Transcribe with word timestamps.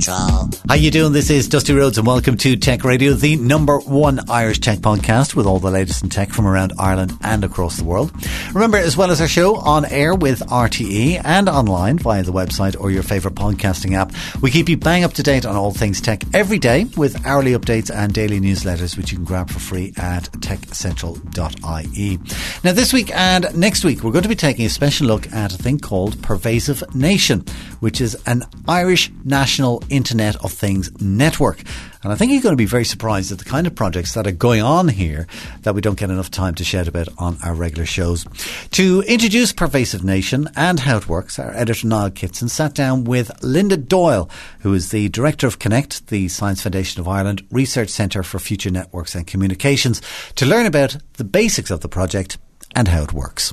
Central. 0.00 0.50
How 0.68 0.74
you 0.74 0.90
doing? 0.90 1.12
This 1.12 1.30
is 1.30 1.48
Dusty 1.48 1.72
Rhodes 1.72 1.98
and 1.98 2.06
welcome 2.06 2.36
to 2.38 2.56
Tech 2.56 2.84
Radio, 2.84 3.14
the 3.14 3.36
number 3.36 3.78
one 3.80 4.20
Irish 4.30 4.60
tech 4.60 4.78
podcast 4.78 5.34
with 5.34 5.46
all 5.46 5.58
the 5.58 5.70
latest 5.70 6.02
in 6.02 6.10
tech 6.10 6.30
from 6.30 6.46
around 6.46 6.72
Ireland 6.78 7.16
and 7.22 7.42
across 7.42 7.78
the 7.78 7.84
world. 7.84 8.12
Remember, 8.52 8.76
as 8.76 8.96
well 8.96 9.10
as 9.10 9.20
our 9.20 9.28
show 9.28 9.56
on 9.56 9.84
air 9.86 10.14
with 10.14 10.40
RTE 10.40 11.22
and 11.24 11.48
online 11.48 11.98
via 11.98 12.22
the 12.22 12.32
website 12.32 12.78
or 12.78 12.90
your 12.90 13.02
favourite 13.02 13.34
podcasting 13.34 13.94
app, 13.94 14.12
we 14.42 14.50
keep 14.50 14.68
you 14.68 14.76
bang 14.76 15.04
up 15.04 15.14
to 15.14 15.22
date 15.22 15.46
on 15.46 15.56
all 15.56 15.72
things 15.72 16.00
tech 16.00 16.22
every 16.34 16.58
day 16.58 16.84
with 16.96 17.24
hourly 17.26 17.52
updates 17.52 17.90
and 17.94 18.12
daily 18.12 18.40
newsletters, 18.40 18.96
which 18.96 19.10
you 19.10 19.16
can 19.16 19.24
grab 19.24 19.50
for 19.50 19.58
free 19.58 19.92
at 19.96 20.24
techcentral.ie. 20.32 22.18
Now, 22.62 22.72
this 22.72 22.92
week 22.92 23.10
and 23.14 23.46
next 23.56 23.84
week, 23.84 24.02
we're 24.02 24.12
going 24.12 24.22
to 24.22 24.28
be 24.28 24.34
taking 24.34 24.66
a 24.66 24.70
special 24.70 25.06
look 25.06 25.32
at 25.32 25.54
a 25.54 25.58
thing 25.58 25.78
called 25.78 26.22
Pervasive 26.22 26.82
Nation, 26.94 27.44
which 27.80 28.00
is 28.00 28.16
an 28.26 28.44
Irish 28.66 29.10
national 29.24 29.82
Internet 29.90 30.36
of 30.44 30.52
Things 30.52 30.90
network. 31.00 31.62
And 32.02 32.12
I 32.12 32.16
think 32.16 32.32
you're 32.32 32.42
going 32.42 32.52
to 32.52 32.56
be 32.56 32.64
very 32.64 32.84
surprised 32.84 33.32
at 33.32 33.38
the 33.38 33.44
kind 33.44 33.66
of 33.66 33.74
projects 33.74 34.14
that 34.14 34.26
are 34.26 34.32
going 34.32 34.62
on 34.62 34.88
here 34.88 35.26
that 35.62 35.74
we 35.74 35.80
don't 35.80 35.98
get 35.98 36.10
enough 36.10 36.30
time 36.30 36.54
to 36.56 36.64
shout 36.64 36.88
about 36.88 37.08
on 37.18 37.38
our 37.44 37.54
regular 37.54 37.86
shows. 37.86 38.24
To 38.72 39.02
introduce 39.06 39.52
Pervasive 39.52 40.04
Nation 40.04 40.48
and 40.56 40.80
how 40.80 40.96
it 40.96 41.08
works, 41.08 41.38
our 41.38 41.52
editor 41.54 41.86
Niall 41.86 42.10
Kitson 42.10 42.48
sat 42.48 42.74
down 42.74 43.04
with 43.04 43.30
Linda 43.42 43.76
Doyle, 43.76 44.30
who 44.60 44.72
is 44.74 44.90
the 44.90 45.08
director 45.08 45.46
of 45.46 45.58
Connect, 45.58 46.06
the 46.08 46.28
Science 46.28 46.62
Foundation 46.62 47.00
of 47.00 47.08
Ireland 47.08 47.46
Research 47.50 47.88
Centre 47.88 48.22
for 48.22 48.38
Future 48.38 48.70
Networks 48.70 49.14
and 49.14 49.26
Communications, 49.26 50.00
to 50.36 50.46
learn 50.46 50.66
about 50.66 50.96
the 51.14 51.24
basics 51.24 51.70
of 51.70 51.80
the 51.80 51.88
project 51.88 52.38
and 52.76 52.88
how 52.88 53.02
it 53.02 53.12
works. 53.12 53.52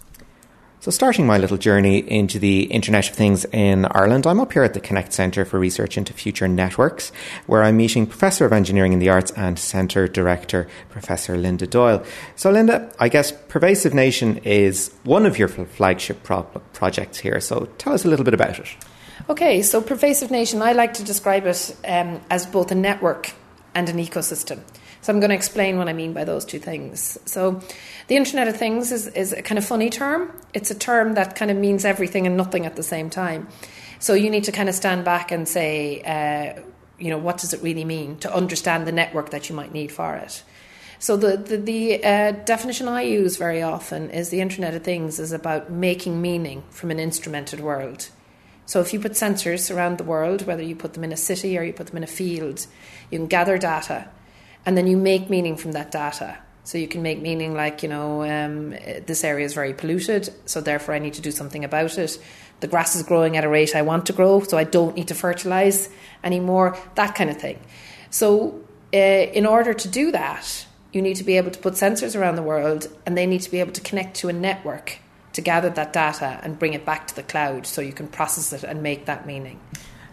So, 0.85 0.91
starting 0.91 1.25
my 1.25 1.39
little 1.39 1.57
journey 1.57 1.97
into 1.97 2.37
the 2.37 2.65
Internet 2.65 3.09
of 3.09 3.15
Things 3.15 3.43
in 3.45 3.85
Ireland, 3.85 4.27
I'm 4.27 4.39
up 4.39 4.53
here 4.53 4.61
at 4.61 4.75
the 4.75 4.79
Connect 4.79 5.13
Centre 5.13 5.43
for 5.43 5.57
Research 5.57 5.97
into 5.97 6.13
Future 6.13 6.47
Networks, 6.47 7.11
where 7.47 7.63
I'm 7.63 7.77
meeting 7.77 8.05
Professor 8.05 8.45
of 8.45 8.53
Engineering 8.53 8.93
in 8.93 8.99
the 8.99 9.09
Arts 9.09 9.31
and 9.31 9.57
Centre 9.57 10.07
Director, 10.07 10.67
Professor 10.89 11.37
Linda 11.37 11.65
Doyle. 11.65 12.03
So, 12.35 12.51
Linda, 12.51 12.93
I 12.99 13.09
guess 13.09 13.31
Pervasive 13.31 13.95
Nation 13.95 14.37
is 14.43 14.93
one 15.03 15.25
of 15.25 15.39
your 15.39 15.47
flagship 15.47 16.21
pro- 16.21 16.43
projects 16.43 17.17
here. 17.17 17.39
So, 17.41 17.67
tell 17.79 17.93
us 17.93 18.05
a 18.05 18.07
little 18.07 18.23
bit 18.23 18.35
about 18.35 18.59
it. 18.59 18.67
Okay, 19.27 19.63
so 19.63 19.81
Pervasive 19.81 20.29
Nation, 20.29 20.61
I 20.61 20.73
like 20.73 20.93
to 20.93 21.03
describe 21.03 21.47
it 21.47 21.75
um, 21.87 22.21
as 22.29 22.45
both 22.45 22.71
a 22.71 22.75
network 22.75 23.33
and 23.73 23.89
an 23.89 23.97
ecosystem. 23.97 24.59
So 25.05 25.13
I'm 25.13 25.19
going 25.19 25.29
to 25.29 25.35
explain 25.35 25.77
what 25.77 25.87
I 25.87 25.93
mean 25.93 26.13
by 26.13 26.23
those 26.23 26.45
two 26.45 26.57
things. 26.57 27.19
So 27.25 27.61
the 28.07 28.15
Internet 28.15 28.47
of 28.47 28.57
Things 28.57 28.91
is, 28.91 29.05
is 29.05 29.33
a 29.33 29.43
kind 29.43 29.59
of 29.59 29.63
funny 29.63 29.91
term. 29.91 30.31
It's 30.55 30.71
a 30.71 30.75
term 30.75 31.13
that 31.13 31.35
kind 31.35 31.51
of 31.51 31.57
means 31.57 31.85
everything 31.85 32.25
and 32.25 32.35
nothing 32.35 32.65
at 32.65 32.75
the 32.75 32.81
same 32.81 33.11
time. 33.11 33.47
So 33.99 34.15
you 34.15 34.31
need 34.31 34.45
to 34.45 34.51
kind 34.51 34.67
of 34.67 34.73
stand 34.73 35.05
back 35.05 35.31
and 35.31 35.47
say, 35.47 36.01
uh, 36.01 36.59
you 36.97 37.11
know, 37.11 37.19
what 37.19 37.37
does 37.37 37.53
it 37.53 37.61
really 37.61 37.85
mean 37.85 38.17
to 38.21 38.35
understand 38.35 38.87
the 38.87 38.91
network 38.91 39.29
that 39.29 39.47
you 39.47 39.55
might 39.55 39.71
need 39.71 39.91
for 39.91 40.15
it. 40.15 40.41
So 40.97 41.17
the 41.17 41.37
the, 41.37 41.57
the 41.57 42.03
uh, 42.03 42.31
definition 42.43 42.87
I 42.87 43.03
use 43.03 43.37
very 43.37 43.61
often 43.61 44.09
is 44.09 44.29
the 44.29 44.41
Internet 44.41 44.73
of 44.73 44.83
Things 44.83 45.19
is 45.19 45.31
about 45.31 45.69
making 45.69 46.19
meaning 46.19 46.63
from 46.71 46.89
an 46.89 46.99
instrumented 46.99 47.59
world. 47.59 48.09
So 48.65 48.81
if 48.81 48.91
you 48.91 48.99
put 48.99 49.11
sensors 49.11 49.69
around 49.69 49.99
the 49.99 50.03
world, 50.03 50.47
whether 50.47 50.63
you 50.63 50.75
put 50.75 50.95
them 50.95 51.03
in 51.03 51.11
a 51.11 51.17
city 51.17 51.59
or 51.59 51.61
you 51.61 51.73
put 51.73 51.85
them 51.85 51.97
in 51.97 52.03
a 52.03 52.07
field, 52.07 52.65
you 53.11 53.19
can 53.19 53.27
gather 53.27 53.59
data 53.59 54.09
and 54.65 54.77
then 54.77 54.87
you 54.87 54.97
make 54.97 55.29
meaning 55.29 55.57
from 55.57 55.73
that 55.73 55.91
data. 55.91 56.37
So 56.63 56.79
you 56.79 56.87
can 56.87 57.03
make 57.03 57.21
meaning 57.21 57.53
like, 57.53 57.83
you 57.83 57.89
know, 57.89 58.23
um, 58.23 58.71
this 59.05 59.23
area 59.23 59.45
is 59.45 59.53
very 59.53 59.73
polluted, 59.73 60.33
so 60.45 60.61
therefore 60.61 60.95
I 60.95 60.99
need 60.99 61.13
to 61.13 61.21
do 61.21 61.31
something 61.31 61.63
about 61.63 61.97
it. 61.97 62.17
The 62.61 62.67
grass 62.67 62.95
is 62.95 63.03
growing 63.03 63.37
at 63.37 63.43
a 63.43 63.49
rate 63.49 63.75
I 63.75 63.83
want 63.83 64.07
to 64.07 64.13
grow, 64.13 64.39
so 64.41 64.57
I 64.57 64.63
don't 64.63 64.95
need 64.95 65.09
to 65.09 65.15
fertilize 65.15 65.89
anymore, 66.23 66.77
that 66.95 67.13
kind 67.13 67.29
of 67.29 67.37
thing. 67.37 67.59
So, 68.09 68.61
uh, 68.93 68.97
in 68.97 69.45
order 69.45 69.73
to 69.73 69.87
do 69.87 70.11
that, 70.11 70.65
you 70.93 71.01
need 71.01 71.17
to 71.17 71.23
be 71.23 71.37
able 71.37 71.51
to 71.51 71.59
put 71.59 71.73
sensors 71.73 72.17
around 72.17 72.35
the 72.35 72.41
world 72.41 72.87
and 73.05 73.17
they 73.17 73.27
need 73.27 73.41
to 73.41 73.51
be 73.51 73.59
able 73.59 73.73
to 73.73 73.81
connect 73.81 74.15
to 74.17 74.29
a 74.29 74.33
network 74.33 74.99
to 75.33 75.41
gather 75.41 75.69
that 75.69 75.91
data 75.91 76.39
and 76.41 76.57
bring 76.57 76.73
it 76.73 76.85
back 76.85 77.07
to 77.07 77.15
the 77.15 77.23
cloud 77.23 77.67
so 77.67 77.81
you 77.81 77.91
can 77.91 78.07
process 78.07 78.53
it 78.53 78.63
and 78.63 78.81
make 78.81 79.05
that 79.05 79.27
meaning. 79.27 79.59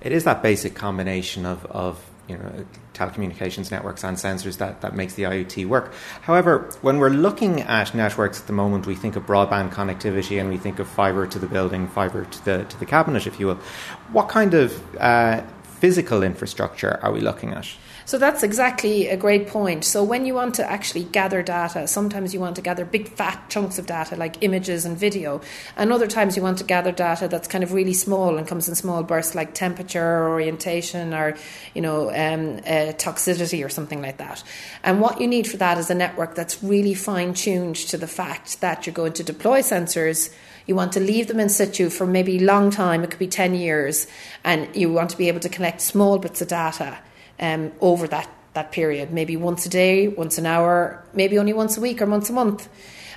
It 0.01 0.11
is 0.11 0.25
that 0.25 0.43
basic 0.43 0.75
combination 0.75 1.47
of, 1.47 1.65
of 1.67 2.05
you 2.29 2.39
know, 2.39 2.65
telecommunications 2.95 3.71
networks 3.71 4.05
and 4.05 4.17
sensors 4.17 4.59
that, 4.59 4.81
that 4.81 4.95
makes 4.95 5.15
the 5.15 5.25
IoT 5.25 5.67
work. 5.67 5.93
However, 6.23 6.71
when 6.81 6.99
we're 6.99 7.11
looking 7.11 7.63
at 7.63 7.95
networks 7.95 8.41
at 8.41 8.47
the 8.47 8.53
moment, 8.53 8.87
we 8.87 8.95
think 8.95 9.17
of 9.17 9.27
broadband 9.27 9.73
connectivity 9.73 10.41
and 10.41 10.49
we 10.49 10.57
think 10.57 10.79
of 10.79 10.89
fibre 10.89 11.27
to 11.27 11.39
the 11.39 11.47
building, 11.47 11.89
fibre 11.89 12.25
to 12.25 12.45
the, 12.45 12.65
to 12.65 12.79
the 12.79 12.87
cabinet, 12.87 13.27
if 13.27 13.41
you 13.41 13.49
will. 13.49 13.61
What 14.13 14.29
kind 14.29 14.55
of 14.55 14.97
uh, 14.97 15.43
physical 15.65 16.23
infrastructure 16.23 17.01
are 17.03 17.13
we 17.13 17.21
looking 17.21 17.51
at? 17.51 17.69
So 18.05 18.19
that's 18.19 18.43
exactly 18.43 19.09
a 19.09 19.17
great 19.17 19.47
point. 19.47 19.85
So 19.85 20.03
when 20.03 20.27
you 20.27 20.35
want 20.35 20.55
to 20.57 20.69
actually 20.69 21.05
gather 21.05 21.43
data, 21.43 21.87
sometimes 21.87 22.35
you 22.35 22.41
want 22.41 22.57
to 22.57 22.63
gather 22.63 22.85
big 22.85 23.09
fat 23.09 23.49
chunks 23.49 23.79
of 23.79 23.87
data 23.87 24.17
like 24.17 24.43
images 24.43 24.85
and 24.85 24.99
video, 24.99 25.41
and 25.77 25.93
other 25.93 26.07
times 26.07 26.37
you 26.37 26.43
want 26.43 26.59
to 26.59 26.65
gather 26.65 26.93
data 26.93 27.29
that's 27.29 27.49
kind 27.49 27.63
of 27.63 27.73
really 27.73 27.95
small 27.95 28.37
and 28.39 28.47
comes 28.47 28.69
in 28.69 28.75
small 28.75 29.03
bursts 29.03 29.35
like 29.35 29.55
temperature, 29.55 30.29
orientation, 30.29 31.15
or 31.15 31.37
you 31.75 31.83
know 31.83 32.11
um, 32.11 32.59
uh, 32.67 32.93
toxicity 32.99 33.65
or 33.65 33.69
something 33.69 34.03
like 34.03 34.19
that. 34.19 34.43
And 34.83 35.01
what 35.01 35.21
you 35.21 35.29
need 35.29 35.47
for 35.47 35.57
that 35.59 35.79
is 35.79 35.91
a 35.91 35.95
network 35.95 36.35
that's 36.35 36.63
really 36.63 36.95
fine 36.95 37.35
tuned 37.35 37.77
to 37.77 37.97
the 37.97 38.09
fact 38.09 38.61
that 38.61 38.87
you're 38.87 38.95
going 38.95 39.13
to 39.15 39.25
deploy 39.25 39.61
sensors. 39.61 40.35
You 40.67 40.77
want 40.77 40.93
to 40.93 41.01
leave 41.01 41.27
them 41.27 41.41
in 41.41 41.49
situ 41.49 41.91
for 41.91 42.07
maybe 42.07 42.39
a 42.39 42.41
long 42.41 42.71
time, 42.71 43.03
it 43.03 43.11
could 43.11 43.19
be 43.19 43.27
10 43.27 43.55
years, 43.55 44.07
and 44.45 44.75
you 44.77 44.93
want 44.93 45.11
to 45.11 45.17
be 45.17 45.27
able 45.27 45.41
to 45.41 45.49
collect 45.49 45.81
small 45.81 46.19
bits 46.19 46.41
of 46.41 46.49
data 46.49 46.99
um, 47.41 47.73
over 47.81 48.07
that, 48.09 48.29
that 48.55 48.73
period, 48.73 49.13
maybe 49.13 49.37
once 49.37 49.67
a 49.67 49.69
day, 49.69 50.09
once 50.09 50.39
an 50.39 50.47
hour, 50.47 51.05
maybe 51.15 51.39
only 51.39 51.53
once 51.53 51.77
a 51.77 51.81
week 51.81 52.01
or 52.03 52.07
once 52.07 52.31
a 52.31 52.33
month. 52.33 52.69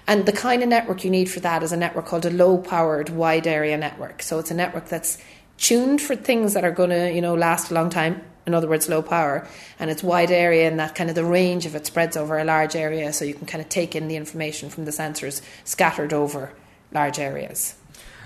And 0.07 0.25
the 0.25 0.31
kind 0.31 0.61
of 0.61 0.69
network 0.69 1.03
you 1.03 1.09
need 1.09 1.29
for 1.29 1.39
that 1.39 1.63
is 1.63 1.71
a 1.71 1.77
network 1.77 2.05
called 2.05 2.25
a 2.25 2.29
low 2.29 2.57
powered 2.57 3.09
wide 3.09 3.47
area 3.47 3.77
network. 3.77 4.21
So 4.21 4.37
it's 4.39 4.51
a 4.51 4.53
network 4.53 4.87
that's 4.87 5.17
tuned 5.57 6.01
for 6.01 6.15
things 6.15 6.53
that 6.53 6.63
are 6.63 6.71
going 6.71 6.91
to, 6.91 7.11
you 7.11 7.21
know, 7.21 7.33
last 7.33 7.71
a 7.71 7.73
long 7.73 7.89
time. 7.89 8.21
In 8.45 8.53
other 8.53 8.67
words, 8.67 8.87
low 8.87 9.01
power, 9.01 9.47
and 9.79 9.89
it's 9.89 10.03
wide 10.03 10.29
area, 10.29 10.67
and 10.67 10.79
that 10.79 10.93
kind 10.93 11.09
of 11.09 11.15
the 11.15 11.25
range 11.25 11.65
of 11.65 11.73
it 11.73 11.87
spreads 11.87 12.15
over 12.15 12.37
a 12.37 12.43
large 12.43 12.75
area, 12.75 13.11
so 13.11 13.25
you 13.25 13.33
can 13.33 13.47
kind 13.47 13.59
of 13.59 13.69
take 13.69 13.95
in 13.95 14.07
the 14.07 14.15
information 14.15 14.69
from 14.69 14.85
the 14.85 14.91
sensors 14.91 15.41
scattered 15.63 16.13
over 16.13 16.53
large 16.91 17.17
areas. 17.17 17.73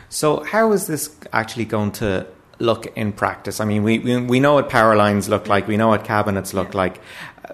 So, 0.10 0.44
how 0.44 0.74
is 0.74 0.88
this 0.88 1.16
actually 1.32 1.64
going 1.64 1.94
to 1.94 2.28
look 2.60 2.86
in 2.98 3.12
practice? 3.12 3.60
I 3.60 3.66
mean, 3.66 3.84
we, 3.84 4.00
we, 4.00 4.18
we 4.22 4.40
know 4.40 4.54
what 4.54 4.70
power 4.70 4.96
lines 4.96 5.28
look 5.30 5.48
like, 5.48 5.68
we 5.68 5.78
know 5.78 5.90
what 5.90 6.04
cabinets 6.04 6.54
look 6.54 6.74
like. 6.74 7.02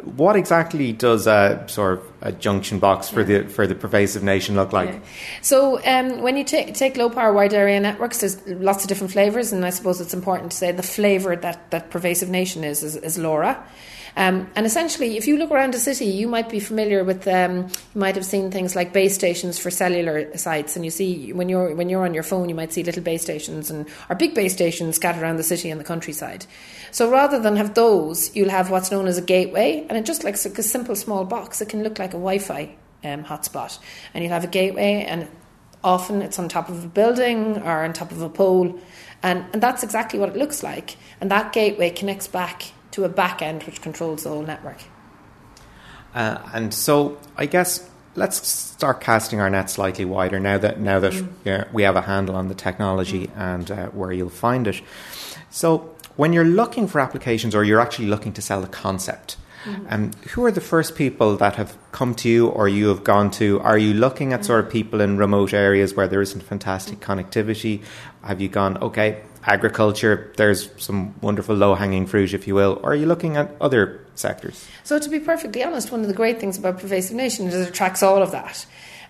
What 0.04 0.36
exactly 0.36 0.92
does 0.92 1.26
a 1.26 1.64
sort 1.68 2.00
of 2.00 2.12
a 2.22 2.32
junction 2.34 2.80
box 2.80 3.08
for 3.08 3.22
yeah. 3.22 3.44
the 3.44 3.50
for 3.50 3.66
the 3.66 3.76
pervasive 3.76 4.24
nation 4.24 4.56
look 4.56 4.74
like? 4.74 4.90
Yeah. 4.90 5.00
So 5.42 5.82
um, 5.86 6.22
when 6.22 6.36
you 6.36 6.44
take 6.44 6.74
take 6.74 6.98
low 6.98 7.10
power 7.10 7.32
wide 7.32 7.54
area 7.54 7.80
networks, 7.80 8.20
there's 8.20 8.46
lots 8.46 8.84
of 8.84 8.90
different 8.90 9.14
flavors, 9.14 9.54
and 9.54 9.66
I 9.66 9.70
suppose 9.70 10.02
it's 10.02 10.14
important 10.14 10.52
to 10.52 10.58
say 10.58 10.74
the 10.74 10.84
flavor 10.84 11.38
that 11.38 11.72
that 11.72 11.92
pervasive 11.92 12.28
nation 12.28 12.66
is 12.66 12.84
is, 12.84 12.98
is 12.98 13.18
LoRa. 13.18 13.58
Um, 14.18 14.50
and 14.56 14.66
essentially, 14.66 15.18
if 15.18 15.28
you 15.28 15.38
look 15.38 15.52
around 15.52 15.76
a 15.76 15.80
city, 15.80 16.06
you 16.06 16.28
might 16.28 16.50
be 16.50 16.60
familiar 16.60 17.04
with. 17.04 17.28
Um, 17.28 17.68
you 17.94 18.00
might 18.00 18.16
have 18.16 18.26
seen 18.26 18.50
things 18.50 18.76
like 18.76 18.94
base 18.94 19.14
stations 19.14 19.60
for 19.60 19.70
cellular 19.70 20.36
sites, 20.38 20.76
and 20.76 20.86
you 20.86 20.92
see 20.92 21.34
when 21.34 21.50
you're 21.50 21.76
when 21.76 21.90
you're 21.90 22.06
on 22.06 22.14
your 22.14 22.24
phone, 22.24 22.48
you 22.48 22.56
might 22.56 22.72
see 22.72 22.84
little 22.84 23.04
base 23.04 23.22
stations 23.22 23.70
and 23.70 23.88
or 24.10 24.16
big 24.16 24.34
base 24.34 24.54
stations 24.54 24.96
scattered 24.96 25.22
around 25.22 25.38
the 25.38 25.44
city 25.44 25.70
and 25.70 25.80
the 25.80 25.86
countryside. 25.86 26.46
So 26.92 27.12
rather 27.12 27.40
than 27.40 27.58
have 27.58 27.74
those, 27.74 28.34
you'll 28.36 28.50
have 28.50 28.72
what's 28.72 28.90
known 28.90 29.08
as 29.08 29.18
a 29.18 29.22
gateway, 29.22 29.86
and 29.90 29.98
it 29.98 30.06
just 30.06 30.24
like 30.24 30.36
a 30.36 30.64
simple 30.64 30.96
small 30.96 31.26
box. 31.26 31.62
It 31.62 31.70
can 31.70 31.84
look 31.84 32.00
like 32.00 32.12
a 32.12 32.18
Wi-Fi 32.18 32.74
um, 33.04 33.26
hotspot, 33.26 33.80
and 34.14 34.24
you'll 34.24 34.34
have 34.34 34.46
a 34.46 34.48
gateway, 34.48 35.06
and 35.08 35.28
often 35.84 36.22
it's 36.22 36.40
on 36.40 36.48
top 36.48 36.70
of 36.70 36.86
a 36.86 36.88
building 36.88 37.58
or 37.58 37.84
on 37.84 37.92
top 37.92 38.12
of 38.12 38.22
a 38.22 38.30
pole. 38.30 38.80
And, 39.22 39.46
and 39.54 39.62
that's 39.62 39.84
exactly 39.84 40.20
what 40.20 40.30
it 40.30 40.36
looks 40.36 40.64
like. 40.64 40.98
And 41.20 41.32
that 41.32 41.54
gateway 41.54 41.90
connects 41.90 42.28
back 42.28 42.72
to 42.96 43.04
a 43.04 43.10
back 43.10 43.42
end 43.42 43.64
which 43.64 43.82
controls 43.82 44.24
the 44.24 44.30
whole 44.30 44.42
network. 44.42 44.82
Uh, 46.14 46.38
and 46.54 46.74
so, 46.74 47.18
I 47.36 47.46
guess 47.46 47.90
let's 48.16 48.48
start 48.48 49.02
casting 49.02 49.42
our 49.42 49.50
net 49.50 49.70
slightly 49.70 50.06
wider 50.06 50.40
now 50.40 50.58
that 50.58 50.80
now 50.80 51.00
that 51.02 51.12
mm. 51.12 51.74
we 51.74 51.84
have 51.84 51.98
a 51.98 52.02
handle 52.02 52.36
on 52.38 52.48
the 52.48 52.56
technology 52.56 53.28
mm. 53.28 53.38
and 53.38 53.70
uh, 53.70 53.88
where 53.88 54.14
you'll 54.14 54.30
find 54.30 54.68
it. 54.68 54.82
So, 55.50 55.94
when 56.16 56.32
you're 56.32 56.46
looking 56.46 56.88
for 56.88 57.02
applications, 57.02 57.54
or 57.54 57.66
you're 57.66 57.82
actually 57.82 58.08
looking 58.08 58.32
to 58.34 58.42
sell 58.42 58.62
the 58.62 58.68
concept, 58.68 59.36
Mm-hmm. 59.66 59.86
Um, 59.90 60.12
who 60.30 60.46
are 60.46 60.52
the 60.52 60.62
first 60.62 60.96
people 60.96 61.38
that 61.38 61.56
have 61.56 61.76
come 61.92 62.14
to 62.16 62.30
you 62.30 62.48
or 62.48 62.68
you 62.68 62.90
have 62.90 63.04
gone 63.04 63.32
to? 63.32 63.60
Are 63.62 63.80
you 63.80 63.96
looking 63.96 64.32
at 64.32 64.42
mm-hmm. 64.42 64.46
sort 64.46 64.66
of 64.66 64.72
people 64.72 65.02
in 65.02 65.18
remote 65.18 65.54
areas 65.54 65.96
where 65.96 66.08
there 66.08 66.22
isn't 66.22 66.42
fantastic 66.42 67.00
mm-hmm. 67.00 67.20
connectivity? 67.20 67.82
Have 68.22 68.42
you 68.42 68.48
gone, 68.48 68.78
okay, 68.78 69.24
agriculture, 69.46 70.32
there's 70.38 70.70
some 70.78 71.16
wonderful 71.22 71.56
low 71.56 71.76
hanging 71.76 72.08
fruit, 72.08 72.34
if 72.34 72.48
you 72.48 72.56
will, 72.56 72.80
or 72.84 72.92
are 72.92 72.96
you 72.96 73.06
looking 73.06 73.38
at 73.38 73.56
other 73.62 74.06
sectors? 74.16 74.68
So, 74.84 75.00
to 75.00 75.10
be 75.10 75.20
perfectly 75.20 75.64
honest, 75.64 75.92
one 75.92 76.02
of 76.02 76.08
the 76.08 76.14
great 76.14 76.40
things 76.40 76.58
about 76.58 76.80
Pervasive 76.80 77.16
Nation 77.16 77.48
is 77.48 77.56
it 77.56 77.70
attracts 77.70 78.04
all 78.04 78.22
of 78.22 78.32
that. 78.32 78.66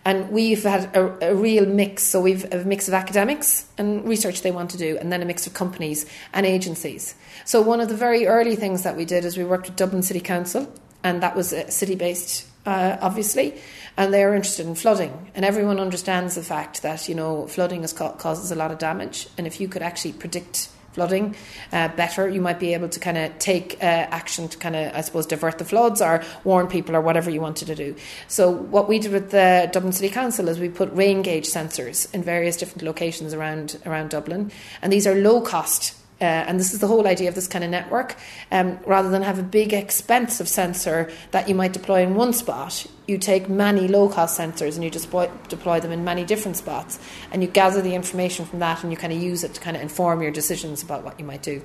And 0.07 0.29
we've 0.29 0.61
had 0.61 0.95
a, 0.95 1.31
a, 1.31 1.35
real 1.35 1.65
mix. 1.65 2.03
So 2.03 2.21
we've 2.21 2.45
a 2.53 2.63
mix 2.63 2.87
of 2.87 2.93
academics 2.93 3.65
and 3.75 4.07
research 4.07 4.43
they 4.43 4.51
want 4.51 4.69
to 4.71 4.77
do, 4.77 4.97
and 4.99 5.11
then 5.11 5.23
a 5.23 5.25
mix 5.25 5.47
of 5.47 5.55
companies 5.55 6.05
and 6.31 6.45
agencies. 6.45 7.15
So 7.43 7.61
one 7.61 7.81
of 7.81 7.89
the 7.89 7.95
very 7.95 8.27
early 8.27 8.55
things 8.55 8.83
that 8.83 8.95
we 8.95 9.05
did 9.05 9.25
is 9.25 9.35
we 9.35 9.43
worked 9.43 9.65
with 9.65 9.75
Dublin 9.75 10.03
City 10.03 10.19
Council, 10.19 10.71
and 11.03 11.23
that 11.23 11.35
was 11.35 11.55
city 11.69 11.95
based, 11.95 12.47
uh, 12.67 12.97
obviously, 13.01 13.59
and 13.97 14.13
they 14.13 14.23
are 14.23 14.35
interested 14.35 14.67
in 14.67 14.75
flooding. 14.75 15.31
And 15.35 15.45
everyone 15.45 15.79
understands 15.79 16.35
the 16.35 16.43
fact 16.43 16.81
that 16.81 17.07
you 17.09 17.15
know 17.15 17.47
flooding 17.47 17.83
is, 17.83 17.93
causes 17.93 18.51
a 18.51 18.55
lot 18.55 18.71
of 18.71 18.77
damage, 18.77 19.27
and 19.37 19.47
if 19.47 19.59
you 19.59 19.67
could 19.67 19.81
actually 19.81 20.13
predict 20.13 20.69
flooding 20.95 21.35
uh, 21.73 21.89
better. 21.89 22.27
You 22.27 22.41
might 22.41 22.57
be 22.57 22.73
able 22.73 22.89
to 22.89 22.99
kind 22.99 23.17
of 23.17 23.37
take 23.37 23.75
uh, 23.81 24.07
action 24.19 24.47
to 24.47 24.57
kind 24.57 24.75
of, 24.75 24.95
I 24.95 25.01
suppose, 25.01 25.25
divert 25.25 25.57
the 25.57 25.65
floods 25.65 26.01
or 26.01 26.23
warn 26.45 26.67
people 26.67 26.95
or 26.95 27.01
whatever 27.01 27.29
you 27.29 27.41
wanted 27.41 27.65
to 27.67 27.75
do. 27.75 27.95
So, 28.27 28.49
what 28.49 28.87
we 28.87 28.97
did 28.99 29.11
with 29.11 29.31
the 29.31 29.69
Dublin 29.71 29.91
City 29.91 30.09
Council 30.09 30.47
is 30.47 30.57
we 30.57 30.69
put 30.69 30.91
rain 30.93 31.21
gauge 31.21 31.47
sensors 31.47 32.11
in 32.13 32.23
various 32.23 32.55
different 32.57 32.83
locations 32.83 33.33
around 33.33 33.77
around 33.85 34.09
Dublin, 34.09 34.51
and 34.81 34.91
these 34.91 35.05
are 35.05 35.15
low 35.15 35.41
cost 35.41 35.93
uh, 36.21 36.23
and 36.23 36.59
this 36.59 36.73
is 36.73 36.79
the 36.79 36.87
whole 36.87 37.07
idea 37.07 37.27
of 37.27 37.35
this 37.35 37.47
kind 37.47 37.63
of 37.63 37.69
network. 37.69 38.15
Um, 38.51 38.79
rather 38.85 39.09
than 39.09 39.21
have 39.21 39.37
a 39.37 39.43
big, 39.43 39.73
expensive 39.73 40.47
sensor 40.47 41.11
that 41.31 41.49
you 41.49 41.55
might 41.55 41.73
deploy 41.73 42.03
in 42.03 42.15
one 42.15 42.33
spot, 42.33 42.85
you 43.07 43.17
take 43.17 43.49
many 43.49 43.87
low 43.87 44.07
cost 44.07 44.39
sensors 44.39 44.75
and 44.75 44.83
you 44.83 44.89
deploy, 44.89 45.29
deploy 45.49 45.79
them 45.79 45.91
in 45.91 46.03
many 46.03 46.23
different 46.23 46.57
spots. 46.57 46.99
And 47.31 47.41
you 47.41 47.49
gather 47.49 47.81
the 47.81 47.95
information 47.95 48.45
from 48.45 48.59
that 48.59 48.83
and 48.83 48.91
you 48.91 48.97
kind 48.97 49.11
of 49.11 49.21
use 49.21 49.43
it 49.43 49.53
to 49.55 49.61
kind 49.61 49.75
of 49.75 49.83
inform 49.83 50.21
your 50.21 50.31
decisions 50.31 50.81
about 50.81 51.03
what 51.03 51.19
you 51.19 51.25
might 51.25 51.43
do. 51.43 51.61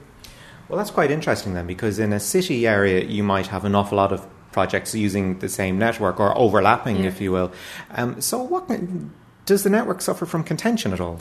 Well, 0.69 0.79
that's 0.79 0.91
quite 0.91 1.11
interesting 1.11 1.55
then, 1.55 1.67
because 1.67 1.99
in 1.99 2.12
a 2.12 2.20
city 2.20 2.67
area, 2.67 3.05
you 3.05 3.25
might 3.25 3.49
have 3.49 3.64
an 3.64 3.75
awful 3.75 3.96
lot 3.96 4.12
of 4.12 4.26
projects 4.53 4.94
using 4.94 5.38
the 5.38 5.49
same 5.49 5.79
network 5.79 6.20
or 6.20 6.37
overlapping, 6.37 6.99
yeah. 6.99 7.08
if 7.08 7.20
you 7.20 7.32
will. 7.32 7.53
Um, 7.91 8.20
so, 8.20 8.43
what 8.43 8.69
does 9.50 9.64
the 9.64 9.70
network 9.70 10.00
suffer 10.00 10.26
from 10.26 10.44
contention 10.44 10.93
at 10.93 11.00
all? 11.00 11.19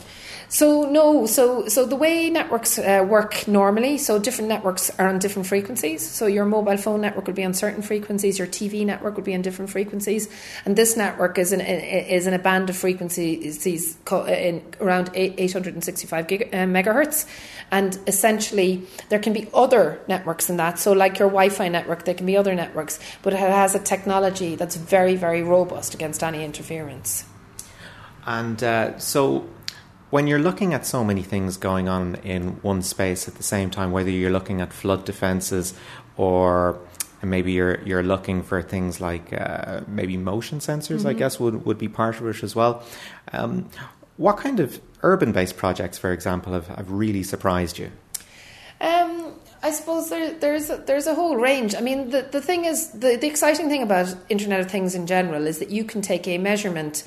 So 0.48 0.84
no, 0.88 1.26
so 1.26 1.66
so 1.66 1.84
the 1.84 1.96
way 1.96 2.30
networks 2.30 2.78
uh, 2.78 3.04
work 3.08 3.48
normally, 3.48 3.98
so 3.98 4.20
different 4.20 4.48
networks 4.48 4.88
are 5.00 5.08
on 5.08 5.18
different 5.18 5.48
frequencies. 5.48 6.08
So 6.08 6.26
your 6.26 6.44
mobile 6.44 6.76
phone 6.76 7.00
network 7.00 7.26
would 7.26 7.34
be 7.34 7.44
on 7.44 7.54
certain 7.54 7.82
frequencies, 7.82 8.38
your 8.38 8.46
TV 8.46 8.86
network 8.86 9.16
would 9.16 9.24
be 9.24 9.34
on 9.34 9.42
different 9.42 9.70
frequencies, 9.70 10.28
and 10.64 10.76
this 10.76 10.96
network 10.96 11.38
is 11.38 11.52
in 11.52 11.60
is 11.60 12.28
in 12.28 12.34
a 12.34 12.38
band 12.38 12.70
of 12.70 12.76
frequencies 12.76 13.66
in 13.66 14.62
around 14.80 15.10
865 15.14 16.28
gig, 16.28 16.42
uh, 16.52 16.58
megahertz, 16.76 17.26
and 17.72 17.98
essentially 18.06 18.82
there 19.08 19.18
can 19.18 19.32
be 19.32 19.48
other 19.52 20.00
networks 20.06 20.48
in 20.48 20.56
that. 20.58 20.78
So 20.78 20.92
like 20.92 21.18
your 21.18 21.28
Wi-Fi 21.28 21.68
network, 21.68 22.04
there 22.04 22.14
can 22.14 22.26
be 22.26 22.36
other 22.36 22.54
networks, 22.54 23.00
but 23.22 23.32
it 23.32 23.40
has 23.40 23.74
a 23.74 23.80
technology 23.80 24.54
that's 24.54 24.76
very 24.76 25.16
very 25.16 25.42
robust 25.42 25.94
against 25.94 26.22
any 26.22 26.44
interference. 26.44 27.24
And 28.26 28.62
uh, 28.62 28.98
so 28.98 29.48
when 30.10 30.26
you're 30.26 30.40
looking 30.40 30.74
at 30.74 30.84
so 30.86 31.04
many 31.04 31.22
things 31.22 31.56
going 31.56 31.88
on 31.88 32.16
in 32.16 32.60
one 32.62 32.82
space 32.82 33.28
at 33.28 33.34
the 33.36 33.42
same 33.42 33.70
time, 33.70 33.92
whether 33.92 34.10
you're 34.10 34.30
looking 34.30 34.60
at 34.60 34.72
flood 34.72 35.04
defences 35.04 35.74
or 36.16 36.78
maybe 37.22 37.52
you're 37.52 37.80
you're 37.82 38.02
looking 38.02 38.42
for 38.42 38.62
things 38.62 39.00
like 39.00 39.32
uh, 39.32 39.80
maybe 39.86 40.16
motion 40.16 40.58
sensors, 40.58 40.98
mm-hmm. 40.98 41.08
I 41.08 41.12
guess 41.12 41.38
would 41.38 41.64
would 41.64 41.78
be 41.78 41.88
part 41.88 42.20
of 42.20 42.26
it 42.26 42.42
as 42.42 42.56
well. 42.56 42.82
Um, 43.32 43.68
what 44.16 44.36
kind 44.36 44.60
of 44.60 44.80
urban 45.02 45.32
based 45.32 45.56
projects, 45.56 45.96
for 45.96 46.12
example, 46.12 46.52
have, 46.52 46.68
have 46.68 46.90
really 46.90 47.22
surprised 47.22 47.78
you? 47.78 47.90
Um, 48.80 49.34
I 49.62 49.70
suppose 49.70 50.08
there, 50.10 50.32
there's 50.32 50.70
a, 50.70 50.78
there's 50.78 51.06
a 51.06 51.14
whole 51.14 51.36
range. 51.36 51.74
I 51.74 51.80
mean, 51.80 52.10
the 52.10 52.22
the 52.22 52.40
thing 52.40 52.64
is 52.64 52.90
the 52.90 53.16
the 53.16 53.26
exciting 53.26 53.68
thing 53.68 53.82
about 53.82 54.14
Internet 54.28 54.60
of 54.60 54.70
Things 54.70 54.94
in 54.94 55.06
general 55.06 55.46
is 55.46 55.58
that 55.58 55.70
you 55.70 55.84
can 55.84 56.02
take 56.02 56.26
a 56.26 56.38
measurement 56.38 57.04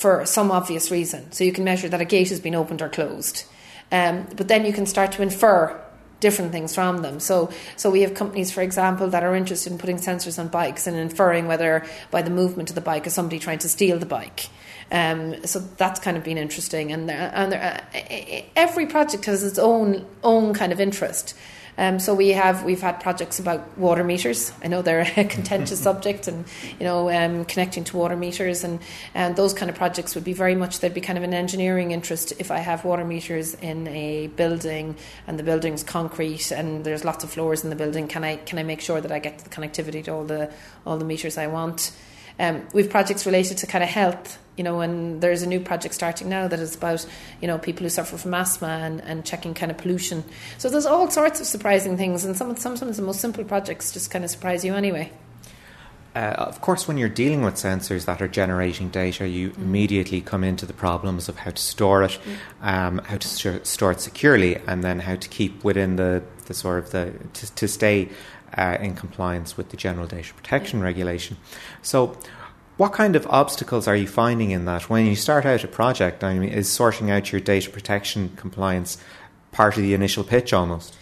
for 0.00 0.24
some 0.24 0.50
obvious 0.50 0.90
reason. 0.90 1.30
So 1.30 1.44
you 1.44 1.52
can 1.52 1.62
measure 1.62 1.88
that 1.90 2.00
a 2.00 2.06
gate 2.06 2.30
has 2.30 2.40
been 2.40 2.54
opened 2.54 2.80
or 2.80 2.88
closed. 2.88 3.44
Um, 3.92 4.26
but 4.34 4.48
then 4.48 4.64
you 4.64 4.72
can 4.72 4.86
start 4.86 5.12
to 5.12 5.22
infer 5.22 5.78
different 6.20 6.52
things 6.52 6.74
from 6.74 7.02
them. 7.02 7.20
So, 7.20 7.50
so 7.76 7.90
we 7.90 8.00
have 8.00 8.14
companies, 8.14 8.50
for 8.50 8.62
example, 8.62 9.08
that 9.10 9.22
are 9.22 9.34
interested 9.36 9.72
in 9.72 9.78
putting 9.78 9.96
sensors 9.96 10.38
on 10.38 10.48
bikes 10.48 10.86
and 10.86 10.96
inferring 10.96 11.48
whether 11.48 11.84
by 12.10 12.22
the 12.22 12.30
movement 12.30 12.70
of 12.70 12.74
the 12.74 12.80
bike 12.80 13.06
is 13.06 13.12
somebody 13.12 13.38
trying 13.38 13.58
to 13.58 13.68
steal 13.68 13.98
the 13.98 14.06
bike. 14.06 14.48
Um, 14.90 15.44
so 15.46 15.60
that's 15.60 16.00
kind 16.00 16.16
of 16.16 16.24
been 16.24 16.38
interesting, 16.38 16.90
and 16.90 17.08
and 17.08 17.52
there, 17.52 17.84
uh, 17.94 18.42
every 18.56 18.86
project 18.86 19.26
has 19.26 19.44
its 19.44 19.56
own 19.56 20.04
own 20.24 20.52
kind 20.52 20.72
of 20.72 20.80
interest. 20.80 21.36
Um, 21.78 21.98
so 21.98 22.14
we 22.14 22.30
have 22.30 22.64
we've 22.64 22.80
had 22.80 23.00
projects 23.00 23.38
about 23.38 23.76
water 23.78 24.04
meters. 24.04 24.52
I 24.62 24.68
know 24.68 24.82
they're 24.82 25.00
a 25.16 25.24
contentious 25.24 25.80
subject, 25.88 26.28
and 26.28 26.44
you 26.78 26.84
know 26.84 27.10
um, 27.10 27.44
connecting 27.44 27.84
to 27.84 27.96
water 27.96 28.16
meters 28.16 28.64
and 28.64 28.80
and 29.14 29.36
those 29.36 29.54
kind 29.54 29.70
of 29.70 29.76
projects 29.76 30.14
would 30.14 30.24
be 30.24 30.32
very 30.32 30.54
much 30.54 30.80
there'd 30.80 30.94
be 30.94 31.00
kind 31.00 31.18
of 31.18 31.24
an 31.24 31.34
engineering 31.34 31.90
interest 31.92 32.32
if 32.38 32.50
I 32.50 32.58
have 32.58 32.84
water 32.84 33.04
meters 33.04 33.54
in 33.54 33.88
a 33.88 34.28
building 34.28 34.96
and 35.26 35.38
the 35.38 35.42
building's 35.42 35.82
concrete 35.82 36.50
and 36.50 36.84
there's 36.84 37.04
lots 37.04 37.24
of 37.24 37.30
floors 37.30 37.64
in 37.64 37.70
the 37.70 37.76
building. 37.76 38.08
Can 38.08 38.24
I 38.24 38.36
can 38.36 38.58
I 38.58 38.62
make 38.62 38.80
sure 38.80 39.00
that 39.00 39.12
I 39.12 39.18
get 39.18 39.38
the 39.38 39.50
connectivity 39.50 40.04
to 40.04 40.12
all 40.12 40.24
the 40.24 40.52
all 40.84 40.98
the 40.98 41.04
meters 41.04 41.38
I 41.38 41.46
want? 41.46 41.92
Um, 42.38 42.66
we've 42.72 42.88
projects 42.88 43.26
related 43.26 43.58
to 43.58 43.66
kind 43.66 43.84
of 43.84 43.90
health, 43.90 44.38
you 44.60 44.64
know, 44.64 44.82
and 44.82 45.22
there's 45.22 45.40
a 45.40 45.46
new 45.46 45.58
project 45.58 45.94
starting 45.94 46.28
now 46.28 46.46
that 46.46 46.60
is 46.60 46.76
about, 46.76 47.06
you 47.40 47.48
know, 47.48 47.56
people 47.56 47.82
who 47.82 47.88
suffer 47.88 48.18
from 48.18 48.34
asthma 48.34 48.66
and, 48.66 49.00
and 49.04 49.24
checking 49.24 49.54
kind 49.54 49.72
of 49.72 49.78
pollution. 49.78 50.22
So 50.58 50.68
there's 50.68 50.84
all 50.84 51.08
sorts 51.10 51.40
of 51.40 51.46
surprising 51.46 51.96
things, 51.96 52.26
and 52.26 52.36
some, 52.36 52.54
sometimes 52.56 52.98
the 52.98 53.02
most 53.02 53.20
simple 53.22 53.42
projects 53.42 53.90
just 53.90 54.10
kind 54.10 54.22
of 54.22 54.30
surprise 54.30 54.62
you 54.62 54.74
anyway. 54.74 55.12
Uh, 56.14 56.34
of 56.36 56.60
course, 56.60 56.86
when 56.86 56.98
you're 56.98 57.08
dealing 57.08 57.40
with 57.40 57.54
sensors 57.54 58.04
that 58.04 58.20
are 58.20 58.28
generating 58.28 58.90
data, 58.90 59.26
you 59.26 59.48
mm. 59.48 59.56
immediately 59.56 60.20
come 60.20 60.44
into 60.44 60.66
the 60.66 60.74
problems 60.74 61.30
of 61.30 61.38
how 61.38 61.52
to 61.52 61.62
store 61.62 62.02
it, 62.02 62.18
mm. 62.22 62.66
um, 62.66 62.98
how 63.06 63.16
to 63.16 63.28
st- 63.28 63.66
store 63.66 63.92
it 63.92 64.00
securely, 64.02 64.56
and 64.66 64.84
then 64.84 65.00
how 65.00 65.16
to 65.16 65.28
keep 65.30 65.64
within 65.64 65.96
the, 65.96 66.22
the 66.48 66.52
sort 66.52 66.80
of 66.80 66.90
the 66.90 67.14
to, 67.32 67.54
to 67.54 67.66
stay 67.66 68.10
uh, 68.58 68.76
in 68.78 68.94
compliance 68.94 69.56
with 69.56 69.70
the 69.70 69.78
General 69.78 70.06
Data 70.06 70.34
Protection 70.34 70.82
Regulation. 70.82 71.38
So, 71.80 72.18
what 72.80 72.94
kind 72.94 73.14
of 73.14 73.26
obstacles 73.26 73.86
are 73.86 73.94
you 73.94 74.06
finding 74.06 74.52
in 74.52 74.64
that 74.64 74.88
when 74.88 75.04
you 75.04 75.14
start 75.14 75.44
out 75.44 75.62
a 75.62 75.68
project? 75.68 76.24
I 76.24 76.38
mean, 76.38 76.48
is 76.48 76.72
sorting 76.72 77.10
out 77.10 77.30
your 77.30 77.38
data 77.38 77.68
protection 77.68 78.30
compliance 78.36 78.96
part 79.52 79.76
of 79.76 79.82
the 79.82 79.92
initial 79.92 80.24
pitch 80.24 80.54
almost? 80.54 80.96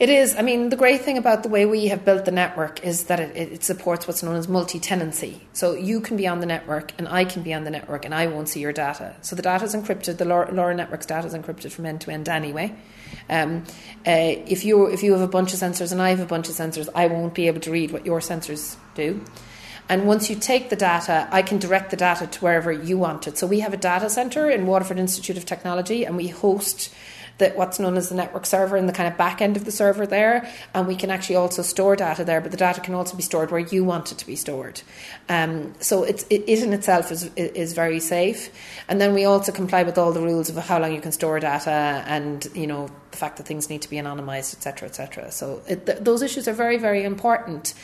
It 0.00 0.08
is. 0.08 0.34
I 0.34 0.42
mean, 0.42 0.70
the 0.70 0.76
great 0.76 1.02
thing 1.02 1.16
about 1.16 1.44
the 1.44 1.48
way 1.48 1.66
we 1.66 1.86
have 1.86 2.04
built 2.04 2.24
the 2.24 2.32
network 2.32 2.82
is 2.82 3.04
that 3.04 3.20
it, 3.20 3.36
it 3.36 3.62
supports 3.62 4.08
what's 4.08 4.24
known 4.24 4.34
as 4.34 4.48
multi 4.48 4.80
tenancy. 4.80 5.40
So 5.52 5.74
you 5.76 6.00
can 6.00 6.16
be 6.16 6.26
on 6.26 6.40
the 6.40 6.46
network 6.46 6.90
and 6.98 7.06
I 7.06 7.24
can 7.24 7.44
be 7.44 7.54
on 7.54 7.62
the 7.62 7.70
network 7.70 8.04
and 8.04 8.12
I 8.12 8.26
won't 8.26 8.48
see 8.48 8.58
your 8.58 8.72
data. 8.72 9.14
So 9.20 9.36
the 9.36 9.42
data 9.42 9.66
is 9.66 9.72
encrypted, 9.76 10.18
the 10.18 10.24
LoRa 10.24 10.74
network's 10.74 11.06
data 11.06 11.28
is 11.28 11.34
encrypted 11.34 11.70
from 11.70 11.86
end 11.86 12.00
to 12.00 12.10
end 12.10 12.28
anyway. 12.28 12.74
Um, 13.30 13.62
uh, 14.04 14.34
if, 14.48 14.64
you, 14.64 14.86
if 14.86 15.04
you 15.04 15.12
have 15.12 15.20
a 15.20 15.28
bunch 15.28 15.54
of 15.54 15.60
sensors 15.60 15.92
and 15.92 16.02
I 16.02 16.10
have 16.10 16.18
a 16.18 16.26
bunch 16.26 16.48
of 16.48 16.56
sensors, 16.56 16.88
I 16.92 17.06
won't 17.06 17.34
be 17.34 17.46
able 17.46 17.60
to 17.60 17.70
read 17.70 17.92
what 17.92 18.04
your 18.04 18.18
sensors 18.18 18.74
do. 18.96 19.24
And 19.88 20.06
once 20.06 20.30
you 20.30 20.36
take 20.36 20.70
the 20.70 20.76
data, 20.76 21.28
I 21.30 21.42
can 21.42 21.58
direct 21.58 21.90
the 21.90 21.96
data 21.96 22.26
to 22.26 22.40
wherever 22.40 22.72
you 22.72 22.96
want 22.96 23.26
it. 23.26 23.36
So 23.36 23.46
we 23.46 23.60
have 23.60 23.74
a 23.74 23.76
data 23.76 24.08
center 24.08 24.48
in 24.48 24.66
Waterford 24.66 24.98
Institute 24.98 25.36
of 25.36 25.44
Technology 25.44 26.04
and 26.04 26.16
we 26.16 26.28
host 26.28 26.90
that 27.38 27.56
what's 27.56 27.80
known 27.80 27.96
as 27.96 28.08
the 28.08 28.14
network 28.14 28.46
server 28.46 28.76
and 28.76 28.88
the 28.88 28.92
kind 28.92 29.10
of 29.10 29.18
back 29.18 29.42
end 29.42 29.56
of 29.56 29.64
the 29.64 29.72
server 29.72 30.06
there, 30.06 30.48
and 30.72 30.86
we 30.86 30.94
can 30.94 31.10
actually 31.10 31.36
also 31.36 31.62
store 31.62 31.96
data 31.96 32.24
there. 32.24 32.40
But 32.40 32.52
the 32.52 32.56
data 32.56 32.80
can 32.80 32.94
also 32.94 33.16
be 33.16 33.22
stored 33.22 33.50
where 33.50 33.60
you 33.60 33.84
want 33.84 34.12
it 34.12 34.18
to 34.18 34.26
be 34.26 34.36
stored. 34.36 34.82
Um, 35.28 35.74
so 35.80 36.04
it's, 36.04 36.24
it, 36.30 36.44
it 36.46 36.62
in 36.62 36.72
itself 36.72 37.10
is 37.10 37.30
is 37.34 37.72
very 37.72 37.98
safe. 37.98 38.50
And 38.88 39.00
then 39.00 39.14
we 39.14 39.24
also 39.24 39.50
comply 39.50 39.82
with 39.82 39.98
all 39.98 40.12
the 40.12 40.20
rules 40.20 40.48
of 40.48 40.56
how 40.56 40.78
long 40.78 40.94
you 40.94 41.00
can 41.00 41.12
store 41.12 41.40
data, 41.40 42.04
and 42.06 42.46
you 42.54 42.66
know 42.66 42.88
the 43.10 43.16
fact 43.16 43.36
that 43.38 43.46
things 43.46 43.68
need 43.68 43.82
to 43.82 43.90
be 43.90 43.96
anonymized, 43.96 44.54
etc., 44.54 44.88
etc. 44.88 45.32
So 45.32 45.62
it, 45.66 45.86
th- 45.86 45.98
those 45.98 46.22
issues 46.22 46.46
are 46.46 46.52
very 46.52 46.76
very 46.76 47.02
important. 47.02 47.74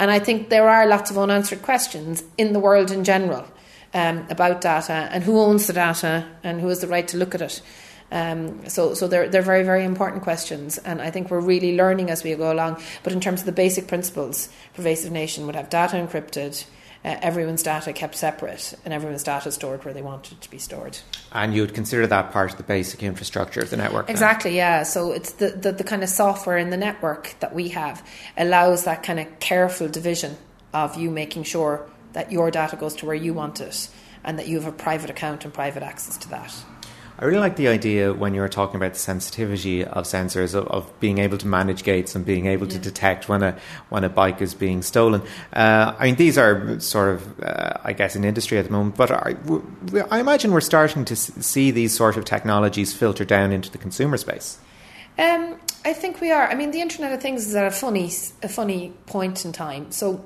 And 0.00 0.10
I 0.10 0.18
think 0.18 0.48
there 0.48 0.68
are 0.68 0.86
lots 0.86 1.10
of 1.10 1.18
unanswered 1.18 1.60
questions 1.60 2.24
in 2.38 2.54
the 2.54 2.58
world 2.58 2.90
in 2.90 3.04
general 3.04 3.46
um, 3.92 4.26
about 4.30 4.62
data 4.62 5.08
and 5.12 5.22
who 5.22 5.38
owns 5.38 5.66
the 5.66 5.74
data 5.74 6.26
and 6.42 6.58
who 6.60 6.68
has 6.68 6.80
the 6.80 6.88
right 6.88 7.06
to 7.08 7.18
look 7.18 7.34
at 7.34 7.42
it. 7.42 7.62
Um, 8.10 8.68
so, 8.68 8.94
so 8.94 9.06
they're 9.06 9.28
they're 9.28 9.42
very 9.42 9.62
very 9.62 9.84
important 9.84 10.24
questions, 10.24 10.78
and 10.78 11.00
I 11.00 11.12
think 11.12 11.30
we're 11.30 11.38
really 11.38 11.76
learning 11.76 12.10
as 12.10 12.24
we 12.24 12.34
go 12.34 12.52
along. 12.52 12.82
But 13.04 13.12
in 13.12 13.20
terms 13.20 13.40
of 13.40 13.46
the 13.46 13.52
basic 13.52 13.86
principles, 13.86 14.48
Pervasive 14.74 15.12
Nation 15.12 15.46
would 15.46 15.54
have 15.54 15.70
data 15.70 15.96
encrypted. 15.96 16.64
Uh, 17.02 17.16
everyone's 17.22 17.62
data 17.62 17.94
kept 17.94 18.14
separate 18.14 18.74
and 18.84 18.92
everyone's 18.92 19.22
data 19.22 19.50
stored 19.50 19.82
where 19.86 19.94
they 19.94 20.02
wanted 20.02 20.34
it 20.34 20.40
to 20.42 20.50
be 20.50 20.58
stored. 20.58 20.98
And 21.32 21.54
you 21.54 21.62
would 21.62 21.74
consider 21.74 22.06
that 22.06 22.30
part 22.30 22.50
of 22.52 22.58
the 22.58 22.62
basic 22.62 23.02
infrastructure 23.02 23.60
of 23.60 23.70
the 23.70 23.78
network? 23.78 24.10
Exactly, 24.10 24.54
yeah. 24.54 24.82
So 24.82 25.12
it's 25.12 25.32
the, 25.32 25.50
the, 25.50 25.72
the 25.72 25.84
kind 25.84 26.02
of 26.02 26.10
software 26.10 26.58
in 26.58 26.68
the 26.68 26.76
network 26.76 27.34
that 27.40 27.54
we 27.54 27.68
have 27.68 28.06
allows 28.36 28.84
that 28.84 29.02
kind 29.02 29.18
of 29.18 29.40
careful 29.40 29.88
division 29.88 30.36
of 30.74 30.96
you 30.96 31.10
making 31.10 31.44
sure 31.44 31.88
that 32.12 32.30
your 32.30 32.50
data 32.50 32.76
goes 32.76 32.94
to 32.96 33.06
where 33.06 33.14
you 33.14 33.32
want 33.32 33.60
it 33.60 33.88
and 34.22 34.38
that 34.38 34.46
you 34.46 34.60
have 34.60 34.66
a 34.66 34.76
private 34.76 35.08
account 35.08 35.44
and 35.44 35.54
private 35.54 35.82
access 35.82 36.18
to 36.18 36.28
that. 36.28 36.54
I 37.20 37.26
really 37.26 37.38
like 37.38 37.56
the 37.56 37.68
idea 37.68 38.14
when 38.14 38.32
you 38.32 38.40
were 38.40 38.48
talking 38.48 38.76
about 38.76 38.94
the 38.94 38.98
sensitivity 38.98 39.84
of 39.84 40.04
sensors 40.04 40.54
of, 40.54 40.66
of 40.68 41.00
being 41.00 41.18
able 41.18 41.36
to 41.36 41.46
manage 41.46 41.84
gates 41.84 42.14
and 42.14 42.24
being 42.24 42.46
able 42.46 42.66
to 42.66 42.78
detect 42.78 43.28
when 43.28 43.42
a 43.42 43.58
when 43.90 44.04
a 44.04 44.08
bike 44.08 44.40
is 44.40 44.54
being 44.54 44.80
stolen. 44.80 45.20
Uh, 45.52 45.94
I 45.98 46.06
mean, 46.06 46.14
these 46.14 46.38
are 46.38 46.80
sort 46.80 47.16
of, 47.16 47.42
uh, 47.42 47.74
I 47.84 47.92
guess, 47.92 48.16
in 48.16 48.24
industry 48.24 48.56
at 48.56 48.64
the 48.64 48.72
moment, 48.72 48.96
but 48.96 49.10
I, 49.10 49.36
I 50.10 50.18
imagine 50.18 50.50
we're 50.50 50.62
starting 50.62 51.04
to 51.04 51.14
see 51.14 51.70
these 51.70 51.94
sort 51.94 52.16
of 52.16 52.24
technologies 52.24 52.94
filter 52.94 53.26
down 53.26 53.52
into 53.52 53.70
the 53.70 53.78
consumer 53.78 54.16
space. 54.16 54.58
Um, 55.18 55.60
I 55.84 55.92
think 55.92 56.22
we 56.22 56.30
are. 56.32 56.48
I 56.48 56.54
mean, 56.54 56.70
the 56.70 56.80
Internet 56.80 57.12
of 57.12 57.20
Things 57.20 57.46
is 57.46 57.54
at 57.54 57.66
a 57.66 57.70
funny, 57.70 58.10
a 58.42 58.48
funny 58.48 58.94
point 59.04 59.44
in 59.44 59.52
time. 59.52 59.92
So, 59.92 60.24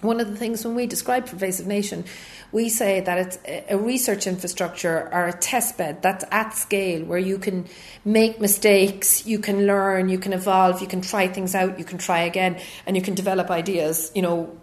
one 0.00 0.20
of 0.20 0.28
the 0.28 0.36
things 0.36 0.64
when 0.64 0.74
we 0.74 0.86
describe 0.86 1.26
pervasive 1.26 1.66
nation, 1.66 2.04
we 2.52 2.68
say 2.68 3.00
that 3.00 3.18
it's 3.18 3.38
a 3.68 3.76
research 3.76 4.26
infrastructure 4.26 5.08
or 5.12 5.28
a 5.28 5.32
test 5.32 5.76
bed 5.78 6.02
that's 6.02 6.24
at 6.30 6.54
scale 6.54 7.04
where 7.04 7.18
you 7.18 7.38
can 7.38 7.66
make 8.04 8.40
mistakes, 8.40 9.26
you 9.26 9.38
can 9.38 9.66
learn, 9.66 10.08
you 10.08 10.18
can 10.18 10.32
evolve, 10.32 10.80
you 10.80 10.86
can 10.86 11.00
try 11.00 11.28
things 11.28 11.54
out, 11.54 11.78
you 11.78 11.84
can 11.84 11.98
try 11.98 12.20
again, 12.20 12.60
and 12.86 12.96
you 12.96 13.02
can 13.02 13.14
develop 13.14 13.50
ideas, 13.50 14.10
you 14.14 14.22
know, 14.22 14.56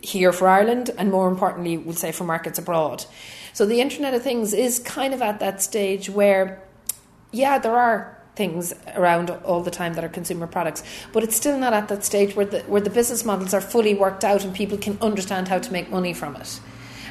here 0.00 0.32
for 0.32 0.46
Ireland 0.46 0.90
and 0.98 1.10
more 1.10 1.28
importantly, 1.28 1.78
we'll 1.78 1.94
say 1.94 2.12
for 2.12 2.24
markets 2.24 2.58
abroad. 2.58 3.06
So 3.54 3.64
the 3.64 3.80
Internet 3.80 4.14
of 4.14 4.22
Things 4.22 4.52
is 4.52 4.78
kind 4.80 5.14
of 5.14 5.22
at 5.22 5.40
that 5.40 5.62
stage 5.62 6.10
where, 6.10 6.62
yeah, 7.32 7.58
there 7.58 7.76
are 7.76 8.18
things 8.36 8.74
around 8.94 9.30
all 9.30 9.62
the 9.62 9.70
time 9.70 9.94
that 9.94 10.04
are 10.04 10.08
consumer 10.08 10.46
products. 10.46 10.82
But 11.12 11.22
it's 11.22 11.36
still 11.36 11.58
not 11.58 11.72
at 11.72 11.88
that 11.88 12.04
stage 12.04 12.34
where 12.34 12.46
the 12.46 12.60
where 12.62 12.80
the 12.80 12.90
business 12.90 13.24
models 13.24 13.54
are 13.54 13.60
fully 13.60 13.94
worked 13.94 14.24
out 14.24 14.44
and 14.44 14.54
people 14.54 14.78
can 14.78 14.98
understand 15.00 15.48
how 15.48 15.58
to 15.58 15.72
make 15.72 15.90
money 15.90 16.12
from 16.12 16.36
it. 16.36 16.60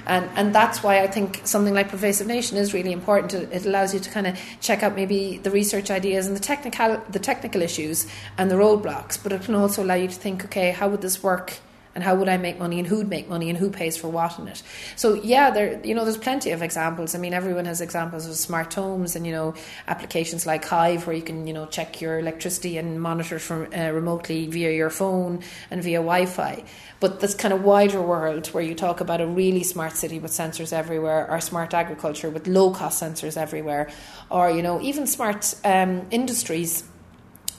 And, 0.06 0.30
and 0.36 0.54
that's 0.54 0.84
why 0.84 1.02
I 1.02 1.08
think 1.08 1.42
something 1.46 1.74
like 1.74 1.90
Pervasive 1.90 2.28
Nation 2.28 2.58
is 2.58 2.74
really 2.74 2.92
important. 2.92 3.34
It 3.34 3.66
allows 3.66 3.94
you 3.94 4.00
to 4.02 4.10
kind 4.10 4.28
of 4.28 4.38
check 4.60 4.84
out 4.84 4.96
maybe 4.96 5.38
the 5.38 5.52
research 5.52 5.90
ideas 5.90 6.28
and 6.28 6.36
the 6.36 6.42
technical, 6.42 7.02
the 7.10 7.20
technical 7.20 7.62
issues 7.62 8.06
and 8.38 8.52
the 8.52 8.56
roadblocks, 8.56 9.22
but 9.22 9.32
it 9.32 9.44
can 9.44 9.56
also 9.56 9.84
allow 9.84 9.96
you 9.96 10.10
to 10.10 10.14
think, 10.14 10.44
okay, 10.46 10.72
how 10.72 10.90
would 10.90 11.02
this 11.02 11.24
work 11.24 11.54
and 11.96 12.04
how 12.04 12.16
would 12.16 12.28
I 12.28 12.38
make 12.38 12.60
money 12.60 12.80
and 12.80 12.88
who'd 12.88 13.08
make 13.08 13.30
money 13.30 13.50
and 13.50 13.58
who 13.58 13.70
pays 13.70 13.96
for 13.98 14.08
what 14.08 14.40
in 14.40 14.48
it. 14.48 14.64
So 14.96 15.14
yeah, 15.16 15.52
there 15.52 15.80
you 15.86 15.94
know 15.94 16.04
there's 16.04 16.18
plenty 16.18 16.52
of 16.52 16.62
examples. 16.62 17.16
I 17.16 17.20
mean, 17.20 17.34
everyone 17.34 17.66
has 17.66 17.82
examples 17.82 18.28
of 18.28 18.36
smart 18.36 18.74
homes 18.74 19.16
and 19.16 19.26
you 19.26 19.32
know 19.32 19.54
applications 19.88 20.46
like 20.46 20.66
Hive 20.66 21.06
where 21.06 21.16
you 21.16 21.22
can 21.22 21.46
you 21.48 21.54
know 21.54 21.66
check 21.66 22.02
your 22.02 22.20
electricity 22.20 22.78
and 22.78 23.02
monitor 23.02 23.40
from 23.40 23.68
uh, 23.76 23.92
remotely 23.92 24.48
via 24.48 24.72
your 24.72 24.90
phone 24.90 25.42
and 25.70 25.84
via 25.84 26.00
Wi-Fi. 26.00 26.64
But 27.00 27.20
this 27.20 27.36
kind 27.36 27.54
of 27.54 27.64
wider 27.64 28.02
world 28.02 28.48
where 28.48 28.64
you 28.64 28.76
talk 28.76 29.02
about 29.02 29.20
a 29.20 29.28
really 29.28 29.64
smart 29.64 29.96
city 29.98 30.20
with 30.20 30.32
sensors 30.32 30.72
everywhere, 30.72 31.30
or 31.30 31.40
smart 31.42 31.74
agriculture 31.74 32.30
with 32.30 32.48
low 32.48 32.72
cost 32.72 33.04
sensors 33.04 33.38
everywhere, 33.38 33.90
or 34.30 34.50
you 34.50 34.62
know 34.62 34.82
even 34.82 35.06
smart 35.06 35.54
um, 35.64 36.08
industries 36.12 36.84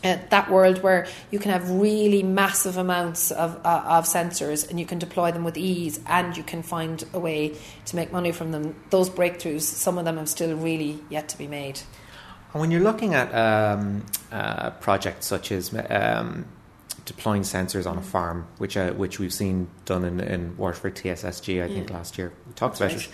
uh, 0.04 0.18
that 0.28 0.50
world 0.50 0.82
where 0.82 1.06
you 1.30 1.38
can 1.38 1.50
have 1.50 1.70
really 1.70 2.22
massive 2.22 2.76
amounts 2.76 3.30
of, 3.30 3.56
uh, 3.64 3.84
of 3.86 4.04
sensors 4.04 4.68
and 4.68 4.78
you 4.78 4.86
can 4.86 4.98
deploy 4.98 5.32
them 5.32 5.44
with 5.44 5.56
ease 5.56 5.98
and 6.06 6.36
you 6.36 6.42
can 6.42 6.62
find 6.62 7.04
a 7.12 7.18
way 7.18 7.56
to 7.86 7.96
make 7.96 8.12
money 8.12 8.30
from 8.30 8.52
them. 8.52 8.74
Those 8.90 9.08
breakthroughs, 9.08 9.62
some 9.62 9.98
of 9.98 10.04
them 10.04 10.18
have 10.18 10.28
still 10.28 10.54
really 10.56 10.98
yet 11.08 11.28
to 11.30 11.38
be 11.38 11.46
made. 11.46 11.80
And 12.52 12.60
when 12.60 12.70
you're 12.70 12.82
looking 12.82 13.14
at 13.14 13.34
um, 13.34 14.04
uh, 14.30 14.70
projects 14.70 15.26
such 15.26 15.50
as 15.50 15.74
um, 15.90 16.44
deploying 17.04 17.42
sensors 17.42 17.84
on 17.90 17.98
a 17.98 18.02
farm, 18.02 18.46
which 18.58 18.76
uh, 18.76 18.92
which 18.92 19.18
we've 19.18 19.32
seen 19.32 19.68
done 19.84 20.04
in, 20.04 20.20
in 20.20 20.56
Waterford 20.56 20.94
TSSG, 20.94 21.62
I 21.62 21.68
think 21.68 21.90
yeah. 21.90 21.96
last 21.96 22.16
year, 22.16 22.32
we 22.46 22.52
talked 22.52 22.78
That's 22.78 22.94
about 22.94 23.06
right. 23.06 23.10